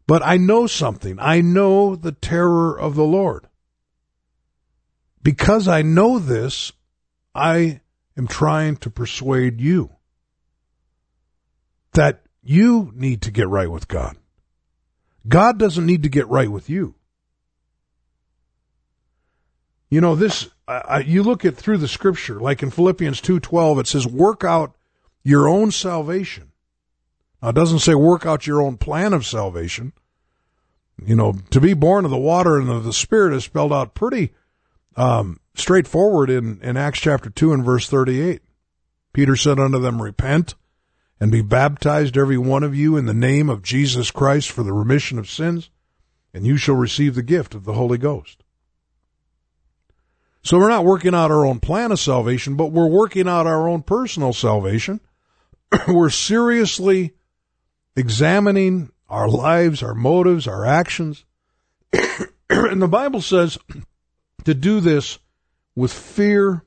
[0.08, 1.18] But I know something.
[1.20, 3.48] I know the terror of the Lord.
[5.24, 6.72] Because I know this,
[7.36, 7.82] I
[8.18, 9.92] am trying to persuade you
[11.94, 14.18] that you need to get right with God.
[15.28, 16.96] God doesn't need to get right with you.
[19.90, 20.50] You know this.
[21.06, 24.76] You look at through the scripture, like in Philippians two twelve, it says, "Work out
[25.22, 26.51] your own salvation."
[27.42, 29.94] Now, it doesn't say work out your own plan of salvation.
[31.04, 33.96] You know, to be born of the water and of the Spirit is spelled out
[33.96, 34.34] pretty
[34.96, 38.42] um, straightforward in, in Acts chapter 2 and verse 38.
[39.14, 40.56] Peter said unto them, Repent
[41.20, 44.74] and be baptized every one of you in the name of Jesus Christ for the
[44.74, 45.70] remission of sins,
[46.34, 48.44] and you shall receive the gift of the Holy Ghost.
[50.44, 53.68] So we're not working out our own plan of salvation, but we're working out our
[53.68, 55.00] own personal salvation.
[55.88, 57.14] we're seriously
[57.96, 61.26] examining our lives, our motives, our actions.
[62.50, 63.58] and the Bible says
[64.46, 65.20] to do this
[65.76, 66.64] with fear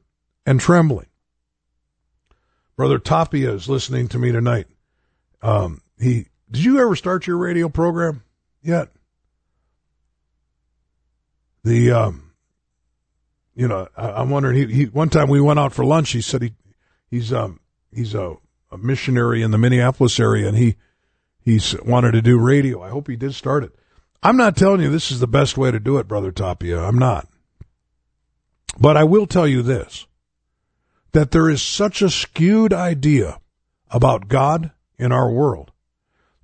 [0.47, 1.07] and trembling.
[2.77, 4.67] Brother Tapia is listening to me tonight.
[5.43, 8.23] Um, he did you ever start your radio program
[8.63, 8.91] yet?
[11.63, 12.33] The um,
[13.55, 14.57] you know, I, am wondering.
[14.57, 16.11] He, he one time we went out for lunch.
[16.11, 16.53] He said he
[17.11, 17.61] he's um
[17.93, 18.37] he's a,
[18.71, 20.77] a missionary in the Minneapolis area, and he
[21.45, 22.83] he's wanted to do radio.
[22.83, 23.73] I hope he did start it.
[24.23, 26.81] I'm not telling you this is the best way to do it, brother Tapia.
[26.81, 27.29] I'm not.
[28.79, 30.07] But I will tell you this
[31.13, 33.39] that there is such a skewed idea
[33.91, 35.71] about God in our world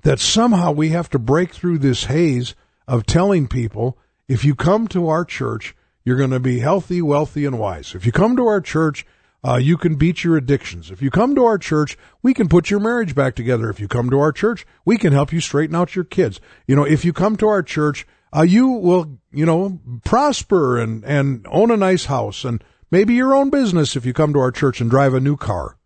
[0.03, 2.55] that somehow we have to break through this haze
[2.87, 3.99] of telling people
[4.29, 5.75] if you come to our church,
[6.05, 7.95] you're going to be healthy, wealthy, and wise.
[7.95, 9.05] If you come to our church,
[9.47, 10.91] uh, you can beat your addictions.
[10.91, 13.71] If you come to our church, we can put your marriage back together.
[13.71, 16.41] If you come to our church, we can help you straighten out your kids.
[16.67, 21.05] You know, if you come to our church, uh, you will, you know, prosper and,
[21.05, 24.53] and own a nice house and maybe your own business if you come to our
[24.53, 25.79] church and drive a new car.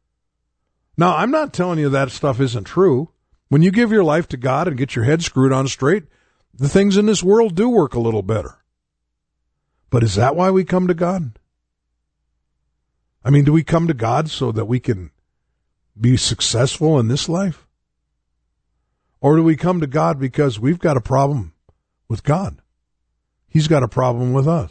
[0.97, 3.11] Now, I'm not telling you that stuff isn't true.
[3.49, 6.05] When you give your life to God and get your head screwed on straight,
[6.53, 8.59] the things in this world do work a little better.
[9.91, 11.39] But is that why we come to God?
[13.25, 15.11] I mean, do we come to God so that we can
[15.99, 17.67] be successful in this life?
[19.21, 21.55] Or do we come to God because we've got a problem
[22.09, 22.61] with God.
[23.49, 24.71] He's got a problem with us.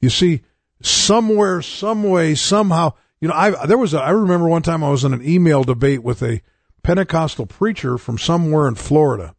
[0.00, 0.42] You see,
[0.82, 4.90] somewhere, some way, somehow, you know, I there was a, I remember one time I
[4.90, 6.40] was in an email debate with a
[6.82, 9.34] Pentecostal preacher from somewhere in Florida,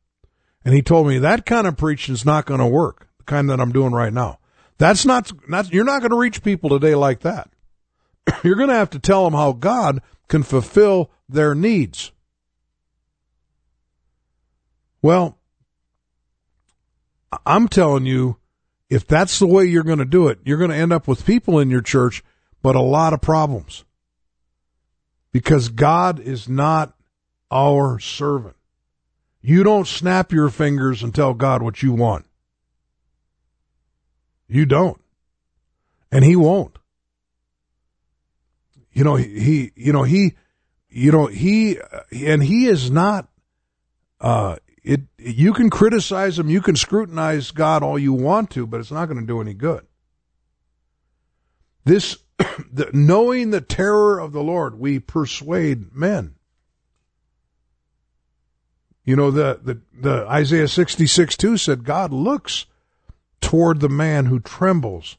[0.64, 3.08] and he told me that kind of preaching is not going to work.
[3.18, 4.40] The kind that I'm doing right now.
[4.82, 7.52] That's not, not you're not going to reach people today like that.
[8.44, 12.12] you're going to have to tell them how God can fulfill their needs.
[15.04, 15.38] Well,
[17.46, 18.38] I'm telling you,
[18.90, 21.28] if that's the way you're going to do it, you're going to end up with
[21.28, 22.24] people in your church,
[22.64, 23.86] but a lot of problems.
[25.32, 26.96] Because God is not
[27.52, 28.56] our servant.
[29.44, 32.26] You don't snap your fingers and tell God what you want.
[34.52, 35.02] You don't.
[36.12, 36.78] And he won't.
[38.92, 40.36] You know, he, you know, he,
[40.90, 41.78] you know, he,
[42.12, 43.30] and he is not,
[44.20, 48.82] uh, it you can criticize him, you can scrutinize God all you want to, but
[48.82, 49.88] it's not going to do any good.
[51.86, 52.18] This
[52.74, 56.36] the, knowing the terror of the Lord, we persuade men.
[59.06, 62.66] You know, the, the, the Isaiah 66 2 said, God looks
[63.52, 65.18] toward the man who trembles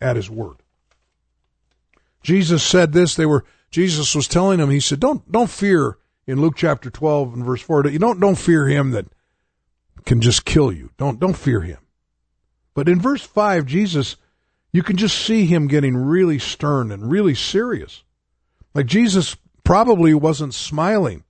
[0.00, 0.56] at his word.
[2.24, 6.40] Jesus said this, they were, Jesus was telling them, he said, don't, don't fear in
[6.40, 9.06] Luke chapter 12 and verse 4, you don't, don't fear him that
[10.04, 10.90] can just kill you.
[10.96, 11.78] Don't, don't fear him.
[12.74, 14.16] But in verse 5, Jesus,
[14.72, 18.02] you can just see him getting really stern and really serious.
[18.74, 21.22] Like Jesus probably wasn't smiling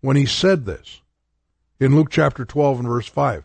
[0.00, 1.02] when he said this
[1.78, 3.44] in Luke chapter 12 and verse 5.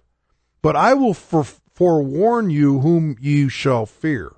[0.62, 1.46] But I will for,
[1.76, 4.34] forewarn you whom ye shall fear.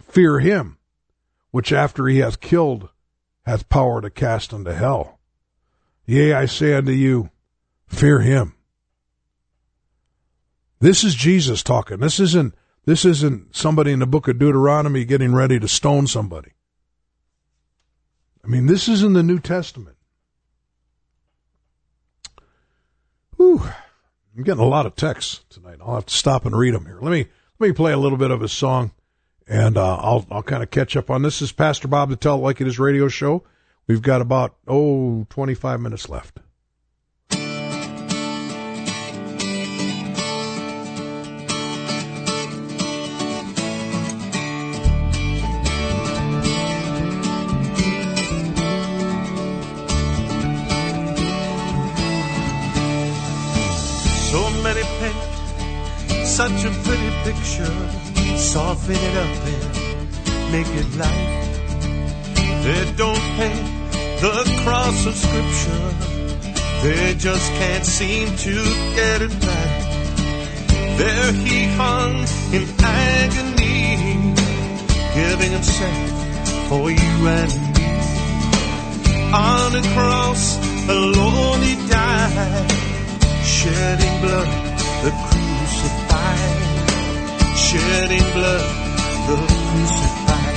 [0.00, 0.78] Fear him,
[1.50, 2.88] which after he hath killed
[3.44, 5.18] hath power to cast into hell.
[6.04, 7.30] Yea, I say unto you,
[7.86, 8.54] fear him.
[10.78, 11.98] This is Jesus talking.
[11.98, 16.52] This isn't this isn't somebody in the book of Deuteronomy getting ready to stone somebody.
[18.44, 19.96] I mean, this is in the New Testament.
[23.36, 23.62] Whew.
[24.36, 25.78] I'm getting a lot of texts tonight.
[25.80, 26.98] I'll have to stop and read them here.
[27.00, 27.26] Let me
[27.58, 28.90] let me play a little bit of his song,
[29.48, 31.38] and uh, I'll I'll kind of catch up on this.
[31.38, 31.48] this.
[31.48, 33.44] Is Pastor Bob to Tell It Like It Is radio show?
[33.86, 36.40] We've got about oh 25 minutes left.
[56.36, 57.74] Such a pretty picture.
[58.36, 61.46] Soften it up and make it light.
[62.62, 63.66] They don't paint
[64.20, 65.84] the cross of scripture.
[66.82, 68.54] They just can't seem to
[68.94, 69.84] get it right.
[70.98, 72.16] There he hung
[72.52, 74.34] in agony,
[75.14, 77.88] giving himself for you and me.
[79.32, 82.70] On a cross alone he died,
[83.42, 84.48] shedding blood,
[85.02, 85.35] the
[87.66, 88.66] shedding blood,
[89.28, 89.36] the
[89.68, 90.56] crucified.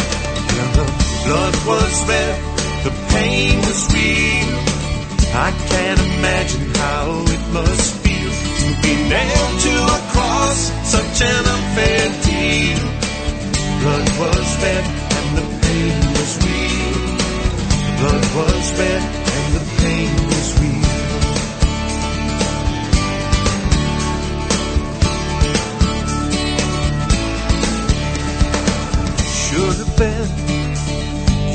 [0.56, 0.86] When the
[1.26, 2.36] blood was red,
[2.86, 4.50] the pain was real.
[5.48, 7.06] I can't imagine how
[7.36, 10.60] it must feel to be nailed to a cross,
[10.96, 12.82] such an unfair deal.
[13.82, 14.86] Blood was red
[15.18, 17.10] and the pain was real.
[18.00, 19.04] Blood was red
[19.36, 19.99] and the pain
[29.60, 30.30] should have been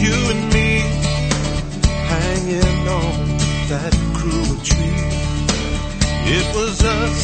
[0.05, 0.71] you and me
[2.13, 3.15] hanging on
[3.73, 5.01] that cruel tree.
[6.37, 7.21] It was us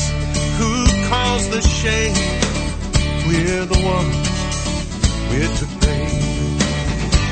[0.58, 0.72] who
[1.10, 2.16] caused the shame.
[3.28, 4.24] We're the ones
[5.28, 6.56] we're to blame.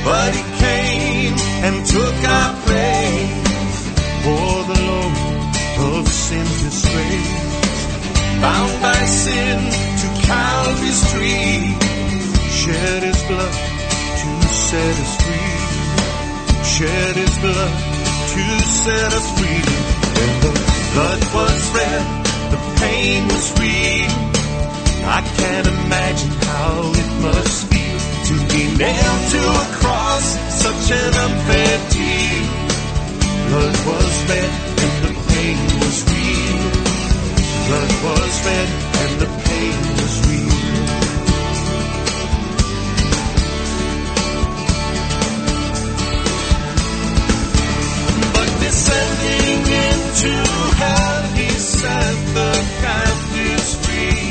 [0.05, 1.35] But he came
[1.65, 3.77] and took our place
[4.25, 7.33] for the load of sin's disgrace.
[8.43, 9.59] Bound by sin
[10.01, 11.98] to Calvary's tree
[12.59, 13.55] shed his blood
[14.21, 14.31] to
[14.67, 15.55] set us free.
[16.75, 17.75] Shed his blood
[18.33, 18.45] to
[18.83, 19.63] set us free.
[20.19, 20.53] When the
[20.93, 22.05] blood was red,
[22.53, 24.11] the pain was real.
[25.07, 27.99] I can't imagine how it must feel
[28.29, 30.27] to be nailed to a cross,
[30.65, 32.45] such an unfair deal.
[33.49, 34.51] Blood was red
[34.85, 36.63] and the pain was real.
[37.67, 38.69] Blood was red
[39.03, 39.98] and the pain
[48.89, 50.33] descending into
[50.77, 54.28] hell, he set the captives free.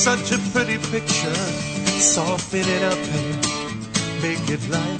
[0.00, 1.34] Such a pretty picture,
[2.00, 4.98] soften it up and make it light.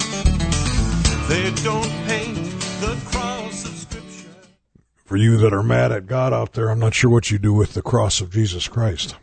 [1.27, 2.37] They don't paint
[2.79, 4.29] the cross of scripture.
[5.03, 7.51] For you that are mad at God out there, I'm not sure what you do
[7.51, 9.15] with the cross of Jesus Christ.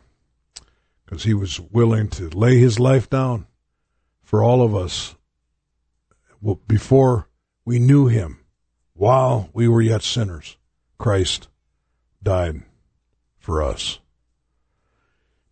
[1.05, 3.47] Because he was willing to lay his life down
[4.25, 5.15] for all of us
[6.67, 7.29] before
[7.65, 8.41] we knew him,
[8.95, 10.57] while we were yet sinners.
[10.99, 11.47] Christ
[12.21, 12.63] died
[13.39, 14.01] for us.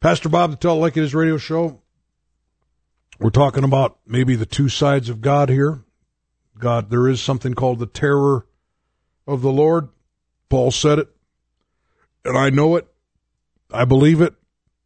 [0.00, 1.80] Pastor Bob, the Tell Like It Is radio show.
[3.18, 5.84] We're talking about maybe the two sides of God here.
[6.58, 8.46] God, there is something called the terror
[9.26, 9.88] of the Lord.
[10.48, 11.08] Paul said it,
[12.24, 12.86] and I know it.
[13.72, 14.34] I believe it.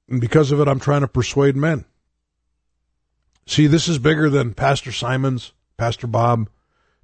[0.08, 1.84] And because of it, I'm trying to persuade men.
[3.46, 6.48] See, this is bigger than Pastor Simons, Pastor Bob.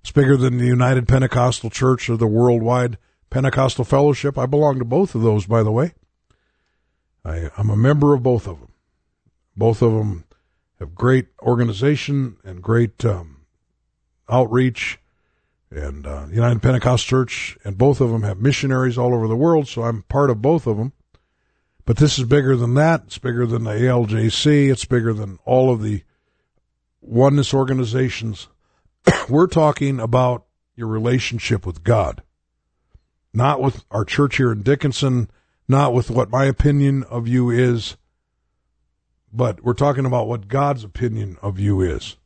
[0.00, 2.98] It's bigger than the United Pentecostal Church or the Worldwide
[3.30, 4.38] Pentecostal Fellowship.
[4.38, 5.94] I belong to both of those, by the way.
[7.26, 8.72] I, I'm a member of both of them.
[9.56, 10.24] Both of them
[10.78, 13.46] have great organization and great um,
[14.28, 14.98] outreach
[15.70, 19.66] and uh, United Pentecost Church, and both of them have missionaries all over the world,
[19.66, 20.92] so I'm part of both of them.
[21.84, 23.02] But this is bigger than that.
[23.06, 24.70] It's bigger than the ALJC.
[24.70, 26.02] It's bigger than all of the
[27.00, 28.48] oneness organizations.
[29.28, 30.46] We're talking about
[30.76, 32.22] your relationship with God,
[33.32, 35.30] not with our church here in Dickinson,
[35.68, 37.96] not with what my opinion of you is,
[39.32, 42.16] but we're talking about what God's opinion of you is.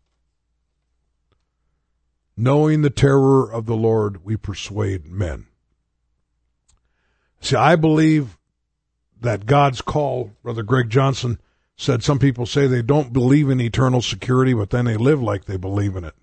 [2.37, 5.47] Knowing the terror of the Lord, we persuade men.
[7.41, 8.39] See, I believe
[9.21, 11.39] that God's call, Brother Greg Johnson
[11.77, 15.47] said some people say they don't believe in eternal security, but then they live like
[15.47, 16.15] they believe in it.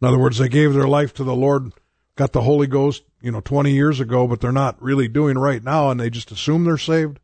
[0.00, 1.72] In other words, they gave their life to the Lord,
[2.16, 5.62] got the Holy Ghost, you know, 20 years ago, but they're not really doing right
[5.62, 7.18] now, and they just assume they're saved.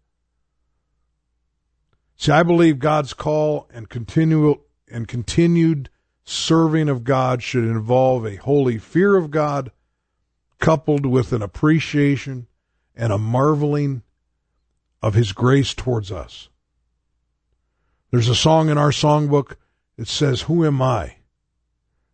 [2.16, 5.88] See, I believe God's call and continual and continued
[6.24, 9.70] serving of God should involve a holy fear of God
[10.58, 12.46] coupled with an appreciation
[12.94, 14.02] and a marveling
[15.02, 16.48] of his grace towards us.
[18.10, 19.56] There's a song in our songbook
[19.96, 21.16] that says, Who am I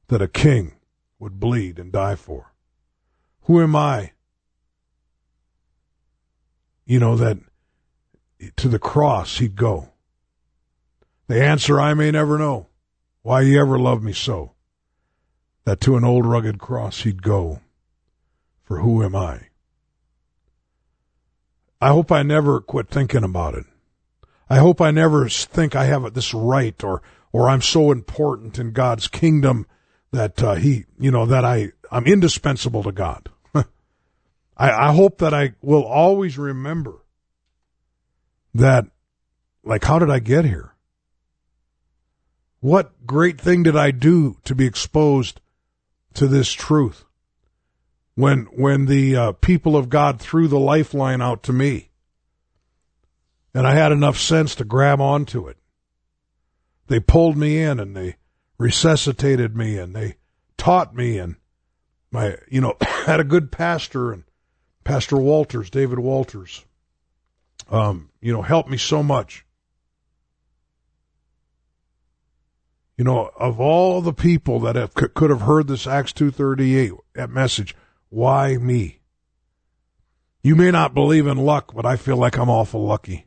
[0.09, 0.75] that a king
[1.19, 2.53] would bleed and die for?
[3.47, 4.11] Who am I?
[6.85, 7.39] You know, that
[8.57, 9.91] to the cross he'd go.
[11.29, 12.67] The answer I may never know.
[13.23, 14.53] Why he ever loved me so.
[15.65, 17.61] That to an old rugged cross he'd go.
[18.65, 19.49] For who am I?
[21.81, 23.67] I hope I never quit thinking about it.
[24.51, 27.01] I hope I never think I have this right or,
[27.33, 29.67] or I'm so important in God's kingdom
[30.11, 33.29] that uh, he, you know, that I, I'm indispensable to God.
[34.57, 37.05] I, I hope that I will always remember
[38.55, 38.87] that,
[39.63, 40.73] like, how did I get here?
[42.61, 45.41] What great thing did I do to be exposed
[46.15, 47.07] to this truth?
[48.17, 51.91] when when the uh, people of God threw the lifeline out to me,
[53.55, 55.59] and I had enough sense to grab onto it.
[56.89, 58.17] They pulled me in and they
[58.59, 60.17] resuscitated me and they
[60.57, 61.37] taught me and
[62.11, 64.25] my you know had a good pastor and
[64.87, 66.65] Pastor Walters, David Walters,
[67.69, 69.45] um, you know, helped me so much.
[72.97, 76.79] You know, of all the people that have, could have heard this Acts two thirty
[76.79, 76.93] eight
[77.29, 77.75] message,
[78.11, 79.01] why me?
[80.45, 83.27] You may not believe in luck, but I feel like I'm awful lucky.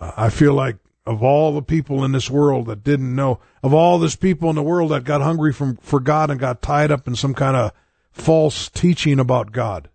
[0.00, 3.98] I feel like of all the people in this world that didn't know, of all
[3.98, 7.08] this people in the world that got hungry from, for God and got tied up
[7.08, 7.72] in some kind of
[8.12, 9.88] false teaching about God,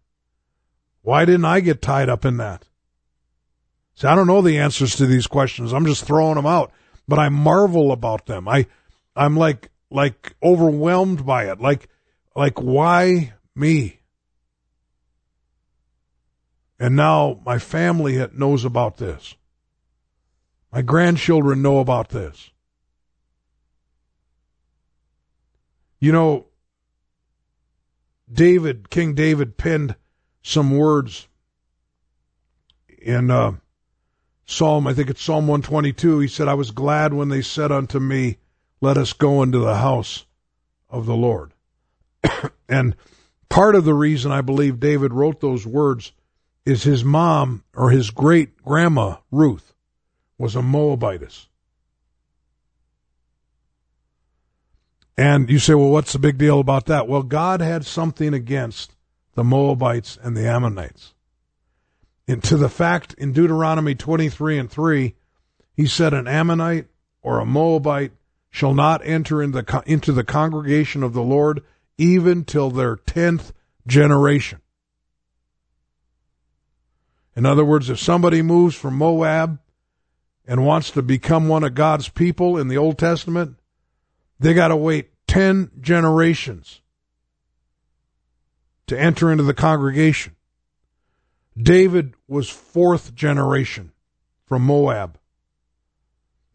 [1.02, 2.66] why didn't I get tied up in that?
[3.96, 5.74] See, I don't know the answers to these questions.
[5.74, 6.72] I'm just throwing them out,
[7.08, 8.48] but I marvel about them.
[8.48, 8.68] I,
[9.16, 11.60] I'm like, like overwhelmed by it.
[11.60, 11.88] Like,
[12.36, 14.02] like, why me?
[16.80, 19.36] And now my family knows about this.
[20.72, 22.52] My grandchildren know about this.
[26.00, 26.46] You know,
[28.32, 29.96] David, King David penned
[30.42, 31.28] some words
[33.02, 33.54] in uh,
[34.46, 36.20] Psalm, I think it's Psalm 122.
[36.20, 38.38] He said, I was glad when they said unto me,
[38.82, 40.26] Let us go into the house
[40.90, 41.54] of the Lord.
[42.70, 42.96] and
[43.50, 46.12] part of the reason I believe David wrote those words
[46.66, 49.74] is his mom or his great grandma, Ruth,
[50.38, 51.48] was a Moabitess.
[55.18, 57.08] And you say, well, what's the big deal about that?
[57.08, 58.96] Well, God had something against
[59.34, 61.16] the Moabites and the Ammonites.
[62.28, 65.16] And to the fact in Deuteronomy 23 and 3,
[65.74, 66.88] he said, an Ammonite
[67.22, 68.12] or a Moabite
[68.50, 71.64] shall not enter the, into the congregation of the Lord
[71.98, 73.52] even till their 10th
[73.88, 74.60] generation.
[77.36, 79.60] In other words, if somebody moves from Moab
[80.48, 83.57] and wants to become one of God's people in the Old Testament,
[84.40, 86.82] they got to wait 10 generations
[88.88, 90.36] to enter into the congregation.
[91.62, 93.92] David was fourth generation
[94.46, 95.18] from Moab.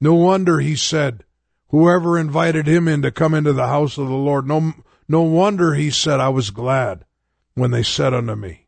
[0.00, 1.24] No wonder he said,
[1.68, 4.72] whoever invited him in to come into the house of the Lord, no,
[5.08, 7.04] no wonder he said, I was glad
[7.54, 8.66] when they said unto me,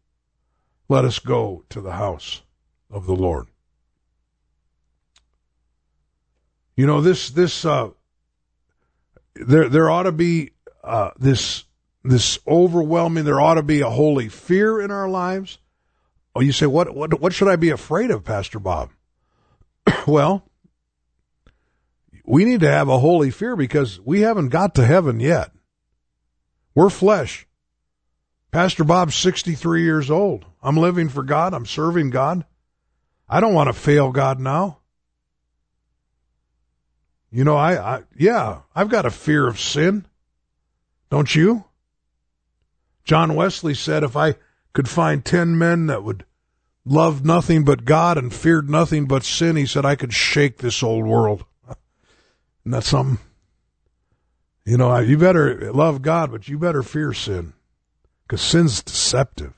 [0.89, 2.43] let us go to the house
[2.91, 3.47] of the Lord.
[6.77, 7.91] You know, this, this, uh,
[9.35, 11.64] there, there ought to be, uh, this,
[12.03, 15.59] this overwhelming, there ought to be a holy fear in our lives.
[16.35, 18.91] Oh, you say, what, what, what should I be afraid of, Pastor Bob?
[20.07, 20.49] well,
[22.24, 25.53] we need to have a holy fear because we haven't got to heaven yet.
[26.74, 27.47] We're flesh.
[28.51, 30.47] Pastor Bob's 63 years old.
[30.62, 31.55] I'm living for God.
[31.55, 32.45] I'm serving God.
[33.28, 34.78] I don't want to fail God now.
[37.35, 40.07] You know, I, I, yeah, I've got a fear of sin.
[41.11, 41.64] Don't you?
[43.03, 44.37] John Wesley said if I
[44.72, 46.24] could find 10 men that would
[46.85, 50.80] love nothing but God and feared nothing but sin, he said I could shake this
[50.80, 51.45] old world.
[51.66, 53.18] And that's that something?
[54.64, 57.53] You know, you better love God, but you better fear sin
[58.22, 59.55] because sin's deceptive.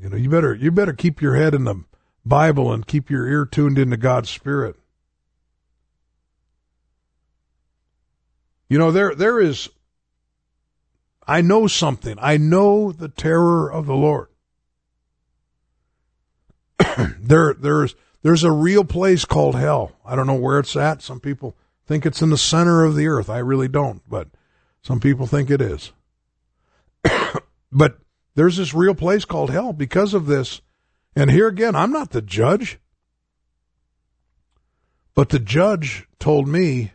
[0.00, 1.82] You know, you better, you better keep your head in the
[2.24, 4.76] Bible and keep your ear tuned into God's Spirit.
[8.70, 9.68] You know, there there is
[11.26, 12.16] I know something.
[12.20, 14.28] I know the terror of the Lord.
[17.18, 19.92] there there's there's a real place called hell.
[20.06, 21.02] I don't know where it's at.
[21.02, 23.28] Some people think it's in the center of the earth.
[23.28, 24.28] I really don't, but
[24.82, 25.90] some people think it is.
[27.72, 27.98] but
[28.36, 30.60] there's this real place called hell because of this.
[31.16, 32.78] And here again, I'm not the judge.
[35.16, 36.92] But the judge told me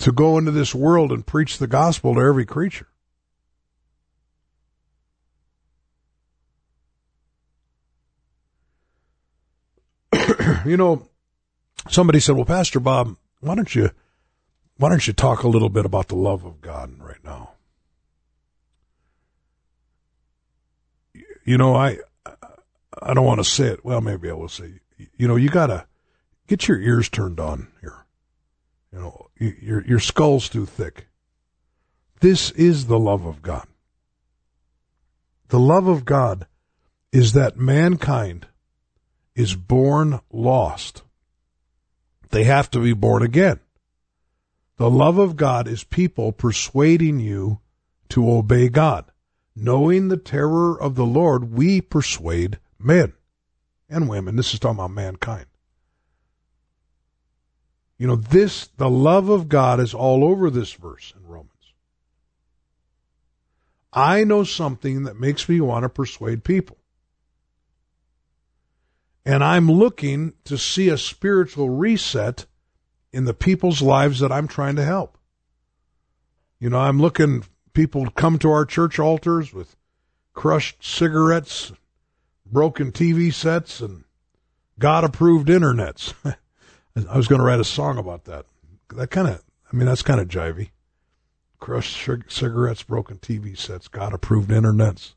[0.00, 2.88] to go into this world and preach the gospel to every creature.
[10.64, 11.06] you know,
[11.88, 13.90] somebody said, "Well, Pastor Bob, why don't you
[14.78, 17.52] why don't you talk a little bit about the love of God right now?"
[21.44, 21.98] You know, I
[23.02, 23.84] I don't want to say it.
[23.84, 24.80] Well, maybe I will say.
[25.16, 25.86] You know, you got to
[26.46, 28.06] get your ears turned on here.
[28.92, 31.06] You know, your your skull's too thick.
[32.20, 33.66] This is the love of God.
[35.48, 36.46] The love of God
[37.12, 38.46] is that mankind
[39.34, 41.02] is born lost.
[42.30, 43.58] They have to be born again.
[44.76, 47.60] The love of God is people persuading you
[48.10, 49.10] to obey God.
[49.56, 53.12] Knowing the terror of the Lord, we persuade men
[53.88, 54.36] and women.
[54.36, 55.46] This is talking about mankind.
[58.00, 61.74] You know, this, the love of God is all over this verse in Romans.
[63.92, 66.78] I know something that makes me want to persuade people.
[69.26, 72.46] And I'm looking to see a spiritual reset
[73.12, 75.18] in the people's lives that I'm trying to help.
[76.58, 77.44] You know, I'm looking,
[77.74, 79.76] people come to our church altars with
[80.32, 81.70] crushed cigarettes,
[82.46, 84.04] broken TV sets, and
[84.78, 86.14] God approved internets.
[86.96, 88.46] I was going to write a song about that.
[88.94, 90.70] That kind of, I mean, that's kind of jivey.
[91.58, 95.14] Crushed cigarettes, broken TV sets, God approved internets.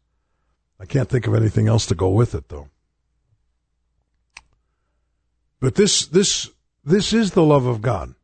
[0.80, 2.70] I can't think of anything else to go with it, though.
[5.60, 6.50] But this, this,
[6.84, 8.16] this is the love of God.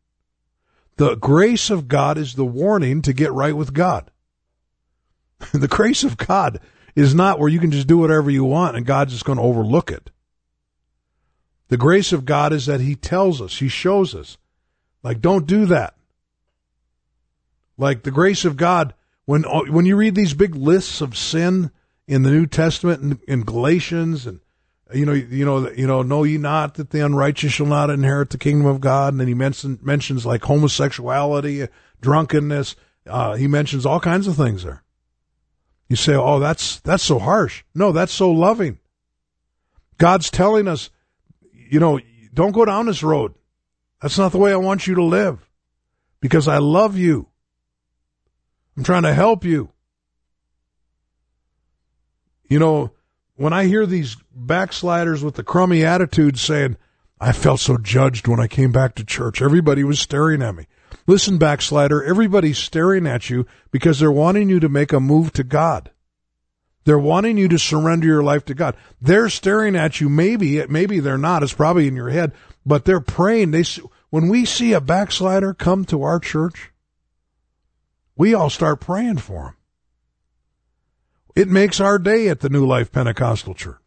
[0.97, 4.11] The grace of God is the warning to get right with God.
[5.53, 6.59] the grace of God
[6.95, 9.43] is not where you can just do whatever you want and God's just going to
[9.43, 10.11] overlook it.
[11.69, 14.37] The grace of God is that He tells us, He shows us.
[15.01, 15.95] Like, don't do that.
[17.77, 18.93] Like the grace of God,
[19.25, 21.71] when when you read these big lists of sin
[22.07, 24.41] in the New Testament and in, Galatians, and
[24.93, 28.31] you know, you know, you know, know ye not that the unrighteous shall not inherit
[28.31, 31.67] the kingdom of God, and then he mentions mentions like homosexuality,
[32.01, 32.75] drunkenness.
[33.07, 34.83] Uh, he mentions all kinds of things there.
[35.87, 38.79] You say, "Oh, that's that's so harsh." No, that's so loving.
[39.97, 40.89] God's telling us
[41.69, 41.99] you know,
[42.33, 43.33] don't go down this road.
[44.01, 45.49] That's not the way I want you to live
[46.21, 47.27] because I love you.
[48.77, 49.71] I'm trying to help you.
[52.47, 52.91] You know,
[53.35, 56.77] when I hear these backsliders with the crummy attitude saying,
[57.21, 59.41] I felt so judged when I came back to church.
[59.41, 60.67] Everybody was staring at me.
[61.05, 65.43] Listen, backslider, everybody's staring at you because they're wanting you to make a move to
[65.43, 65.91] God.
[66.85, 68.75] They're wanting you to surrender your life to God.
[69.01, 70.09] They're staring at you.
[70.09, 71.43] Maybe, maybe they're not.
[71.43, 72.33] It's probably in your head,
[72.65, 73.51] but they're praying.
[73.51, 73.63] They,
[74.09, 76.71] when we see a backslider come to our church,
[78.15, 79.55] we all start praying for him.
[81.35, 83.77] It makes our day at the New Life Pentecostal Church.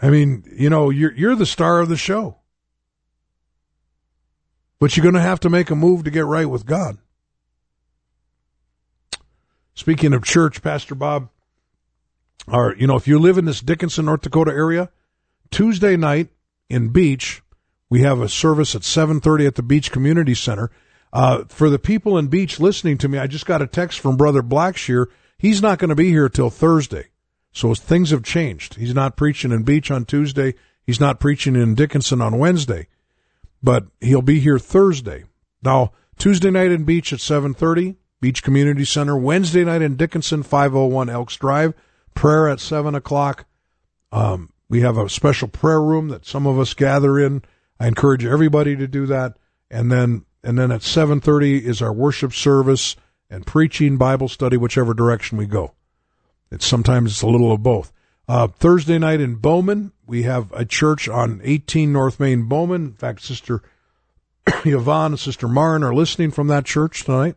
[0.00, 2.38] I mean, you know, you're you're the star of the show.
[4.80, 6.98] But you're going to have to make a move to get right with God.
[9.74, 11.28] Speaking of church, Pastor Bob,
[12.46, 14.90] or you know, if you live in this Dickinson, North Dakota area,
[15.50, 16.28] Tuesday night
[16.68, 17.42] in Beach,
[17.88, 20.70] we have a service at 7:30 at the Beach Community Center.
[21.12, 24.16] Uh, for the people in Beach listening to me, I just got a text from
[24.16, 25.06] Brother Blackshear.
[25.36, 27.08] He's not going to be here till Thursday.
[27.52, 28.76] So things have changed.
[28.76, 30.54] He's not preaching in Beach on Tuesday.
[30.84, 32.88] He's not preaching in Dickinson on Wednesday,
[33.62, 35.24] but he'll be here Thursday.
[35.62, 39.16] Now, Tuesday night in Beach at 7:30, Beach Community Center.
[39.16, 41.74] Wednesday night in Dickinson, 501 Elks Drive.
[42.14, 43.46] Prayer at 7 o'clock.
[44.12, 47.42] Um, we have a special prayer room that some of us gather in.
[47.80, 49.36] I encourage everybody to do that.
[49.70, 52.94] And then, and then at 7:30 is our worship service
[53.28, 55.72] and preaching, Bible study, whichever direction we go.
[56.50, 57.92] It's sometimes it's a little of both.
[58.28, 62.84] Uh, Thursday night in Bowman, we have a church on 18 North Main Bowman.
[62.84, 63.62] In fact, Sister
[64.64, 67.36] Yvonne and Sister Marin are listening from that church tonight.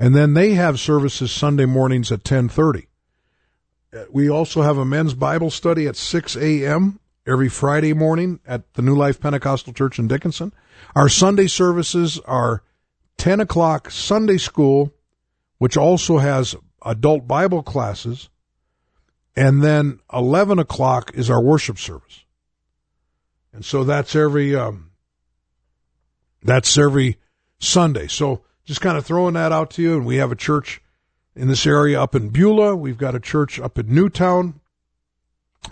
[0.00, 2.88] And then they have services Sunday mornings at 1030.
[3.92, 6.98] Uh, we also have a men's Bible study at 6 a.m.
[7.26, 10.54] every Friday morning at the New Life Pentecostal Church in Dickinson.
[10.96, 12.62] Our Sunday services are
[13.18, 14.90] 10 o'clock Sunday school,
[15.58, 18.30] which also has adult Bible classes,
[19.36, 22.24] and then 11 o'clock is our worship service.
[23.52, 24.92] And so that's every, um,
[26.42, 27.18] that's every
[27.58, 28.06] Sunday.
[28.06, 28.40] So
[28.70, 29.96] just kind of throwing that out to you.
[29.96, 30.80] And we have a church
[31.34, 32.76] in this area up in Beulah.
[32.76, 34.60] We've got a church up in New Town.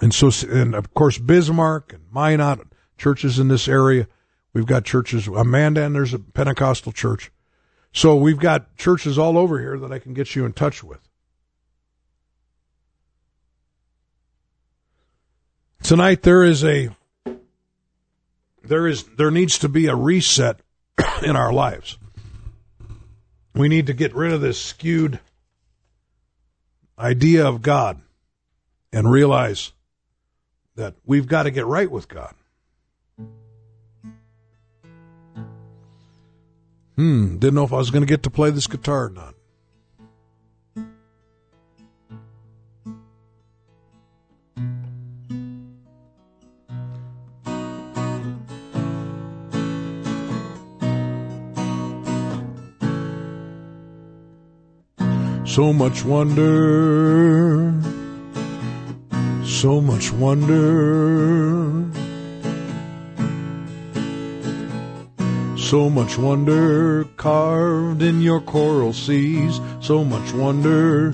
[0.00, 4.08] And so, and of course, Bismarck and Minot, churches in this area.
[4.52, 7.30] We've got churches, Amanda, and there's a Pentecostal church.
[7.92, 10.98] So we've got churches all over here that I can get you in touch with.
[15.84, 16.88] Tonight there is a
[18.64, 20.58] there is there needs to be a reset
[21.22, 21.96] in our lives.
[23.58, 25.18] We need to get rid of this skewed
[26.96, 28.00] idea of God
[28.92, 29.72] and realize
[30.76, 32.34] that we've got to get right with God.
[36.94, 39.34] Hmm, didn't know if I was going to get to play this guitar or not.
[55.58, 57.74] So much wonder,
[59.44, 61.84] so much wonder.
[65.58, 71.12] So much wonder carved in your coral seas, so much wonder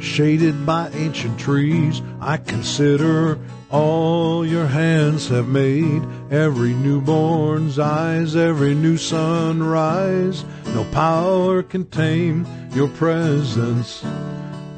[0.00, 2.02] shaded by ancient trees.
[2.20, 3.38] I consider
[3.70, 10.44] all your hands have made, every newborn's eyes, every new sunrise.
[10.74, 14.04] No power can tame your presence.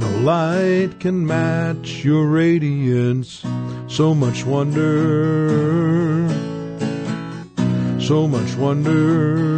[0.00, 3.44] No light can match your radiance.
[3.88, 6.28] So much wonder
[8.08, 9.50] so much wonder.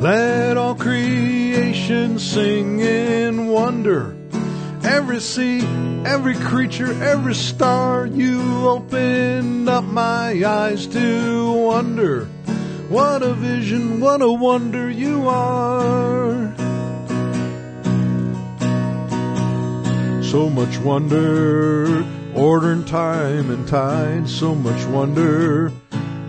[0.00, 4.17] Let all creation sing in wonder.
[4.88, 5.60] Every sea,
[6.06, 12.24] every creature, every star, you opened up my eyes to wonder.
[12.88, 16.54] What a vision, what a wonder you are.
[20.22, 25.70] So much wonder ordering time and tide, so much wonder,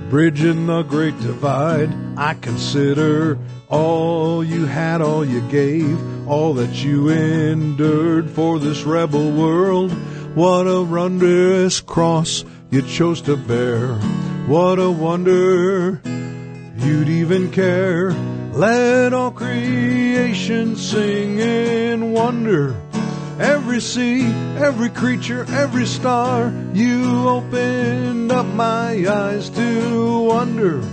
[0.09, 1.89] bridging the great divide.
[2.17, 3.37] I consider
[3.69, 9.91] all you had, all you gave, all that you endured for this rebel world.
[10.35, 13.95] What a wondrous cross you chose to bear.
[14.47, 16.01] What a wonder
[16.77, 18.11] you'd even care.
[18.53, 22.75] Let all creation sing in wonder
[23.39, 24.25] Every sea,
[24.57, 30.83] every creature, every star, you opened up my eyes to wonder.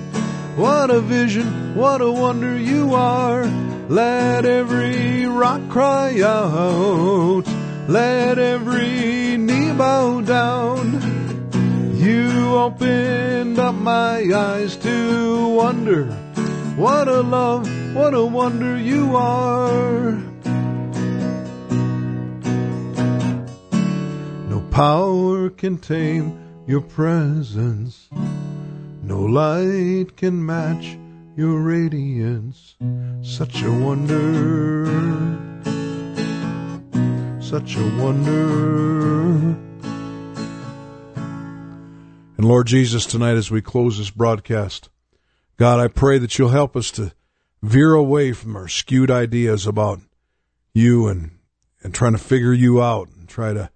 [0.57, 3.44] What a vision, what a wonder you are.
[3.90, 7.44] Let every rock cry out.
[7.88, 11.92] Let every knee bow down.
[11.94, 16.07] You opened up my eyes to wonder.
[16.76, 20.12] What a love, what a wonder you are.
[24.48, 28.09] No power can tame your presence.
[29.16, 30.98] No light can match
[31.36, 32.76] your radiance.
[33.22, 34.84] Such a wonder.
[37.40, 39.56] such a wonder.
[42.36, 44.90] And Lord Jesus, tonight as we close this broadcast,
[45.56, 47.12] God, I pray that you'll help us to
[47.62, 50.00] veer away from our skewed ideas about
[50.74, 51.30] you and,
[51.82, 53.70] and trying to figure you out and try to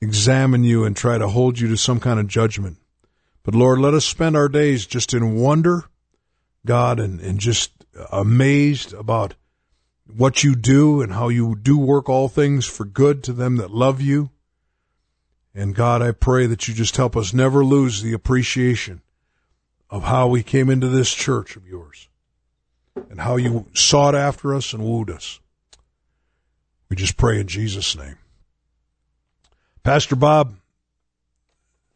[0.00, 2.78] examine you and try to hold you to some kind of judgment.
[3.48, 5.86] But Lord, let us spend our days just in wonder,
[6.66, 7.72] God, and, and just
[8.12, 9.36] amazed about
[10.06, 13.70] what you do and how you do work all things for good to them that
[13.70, 14.28] love you.
[15.54, 19.00] And God, I pray that you just help us never lose the appreciation
[19.88, 22.10] of how we came into this church of yours
[23.08, 25.40] and how you sought after us and wooed us.
[26.90, 28.18] We just pray in Jesus' name.
[29.84, 30.54] Pastor Bob,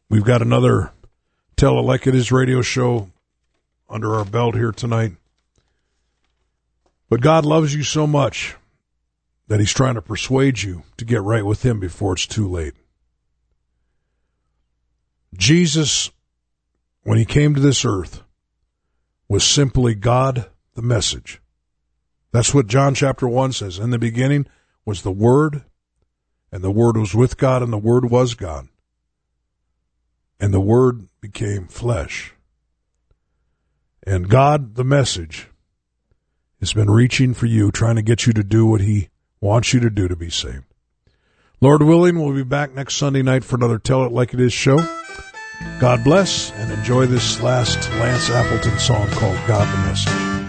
[0.09, 0.93] we've got another
[1.57, 3.11] Tell It Like It Is radio show
[3.89, 5.13] under our belt here tonight.
[7.09, 8.57] But God loves you so much
[9.49, 12.75] that He's trying to persuade you to get right with Him before it's too late.
[15.37, 16.11] Jesus,
[17.03, 18.23] when He came to this earth,
[19.29, 21.41] was simply God the message.
[22.33, 23.79] That's what John chapter 1 says.
[23.79, 24.47] In the beginning
[24.87, 25.65] was the Word,
[26.51, 28.69] and the Word was with God, and the Word was God.
[30.41, 32.35] And the Word became flesh.
[34.05, 35.49] And God, the message,
[36.61, 39.09] has been reaching for you, trying to get you to do what He
[39.41, 40.65] wants you to do to be saved.
[41.61, 44.53] Lord willing, we'll be back next Sunday night for another Tell It Like It Is
[44.53, 44.79] show.
[45.79, 50.42] God bless and enjoy this last Lance Appleton song called God the Message.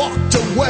[0.00, 0.69] Walked away.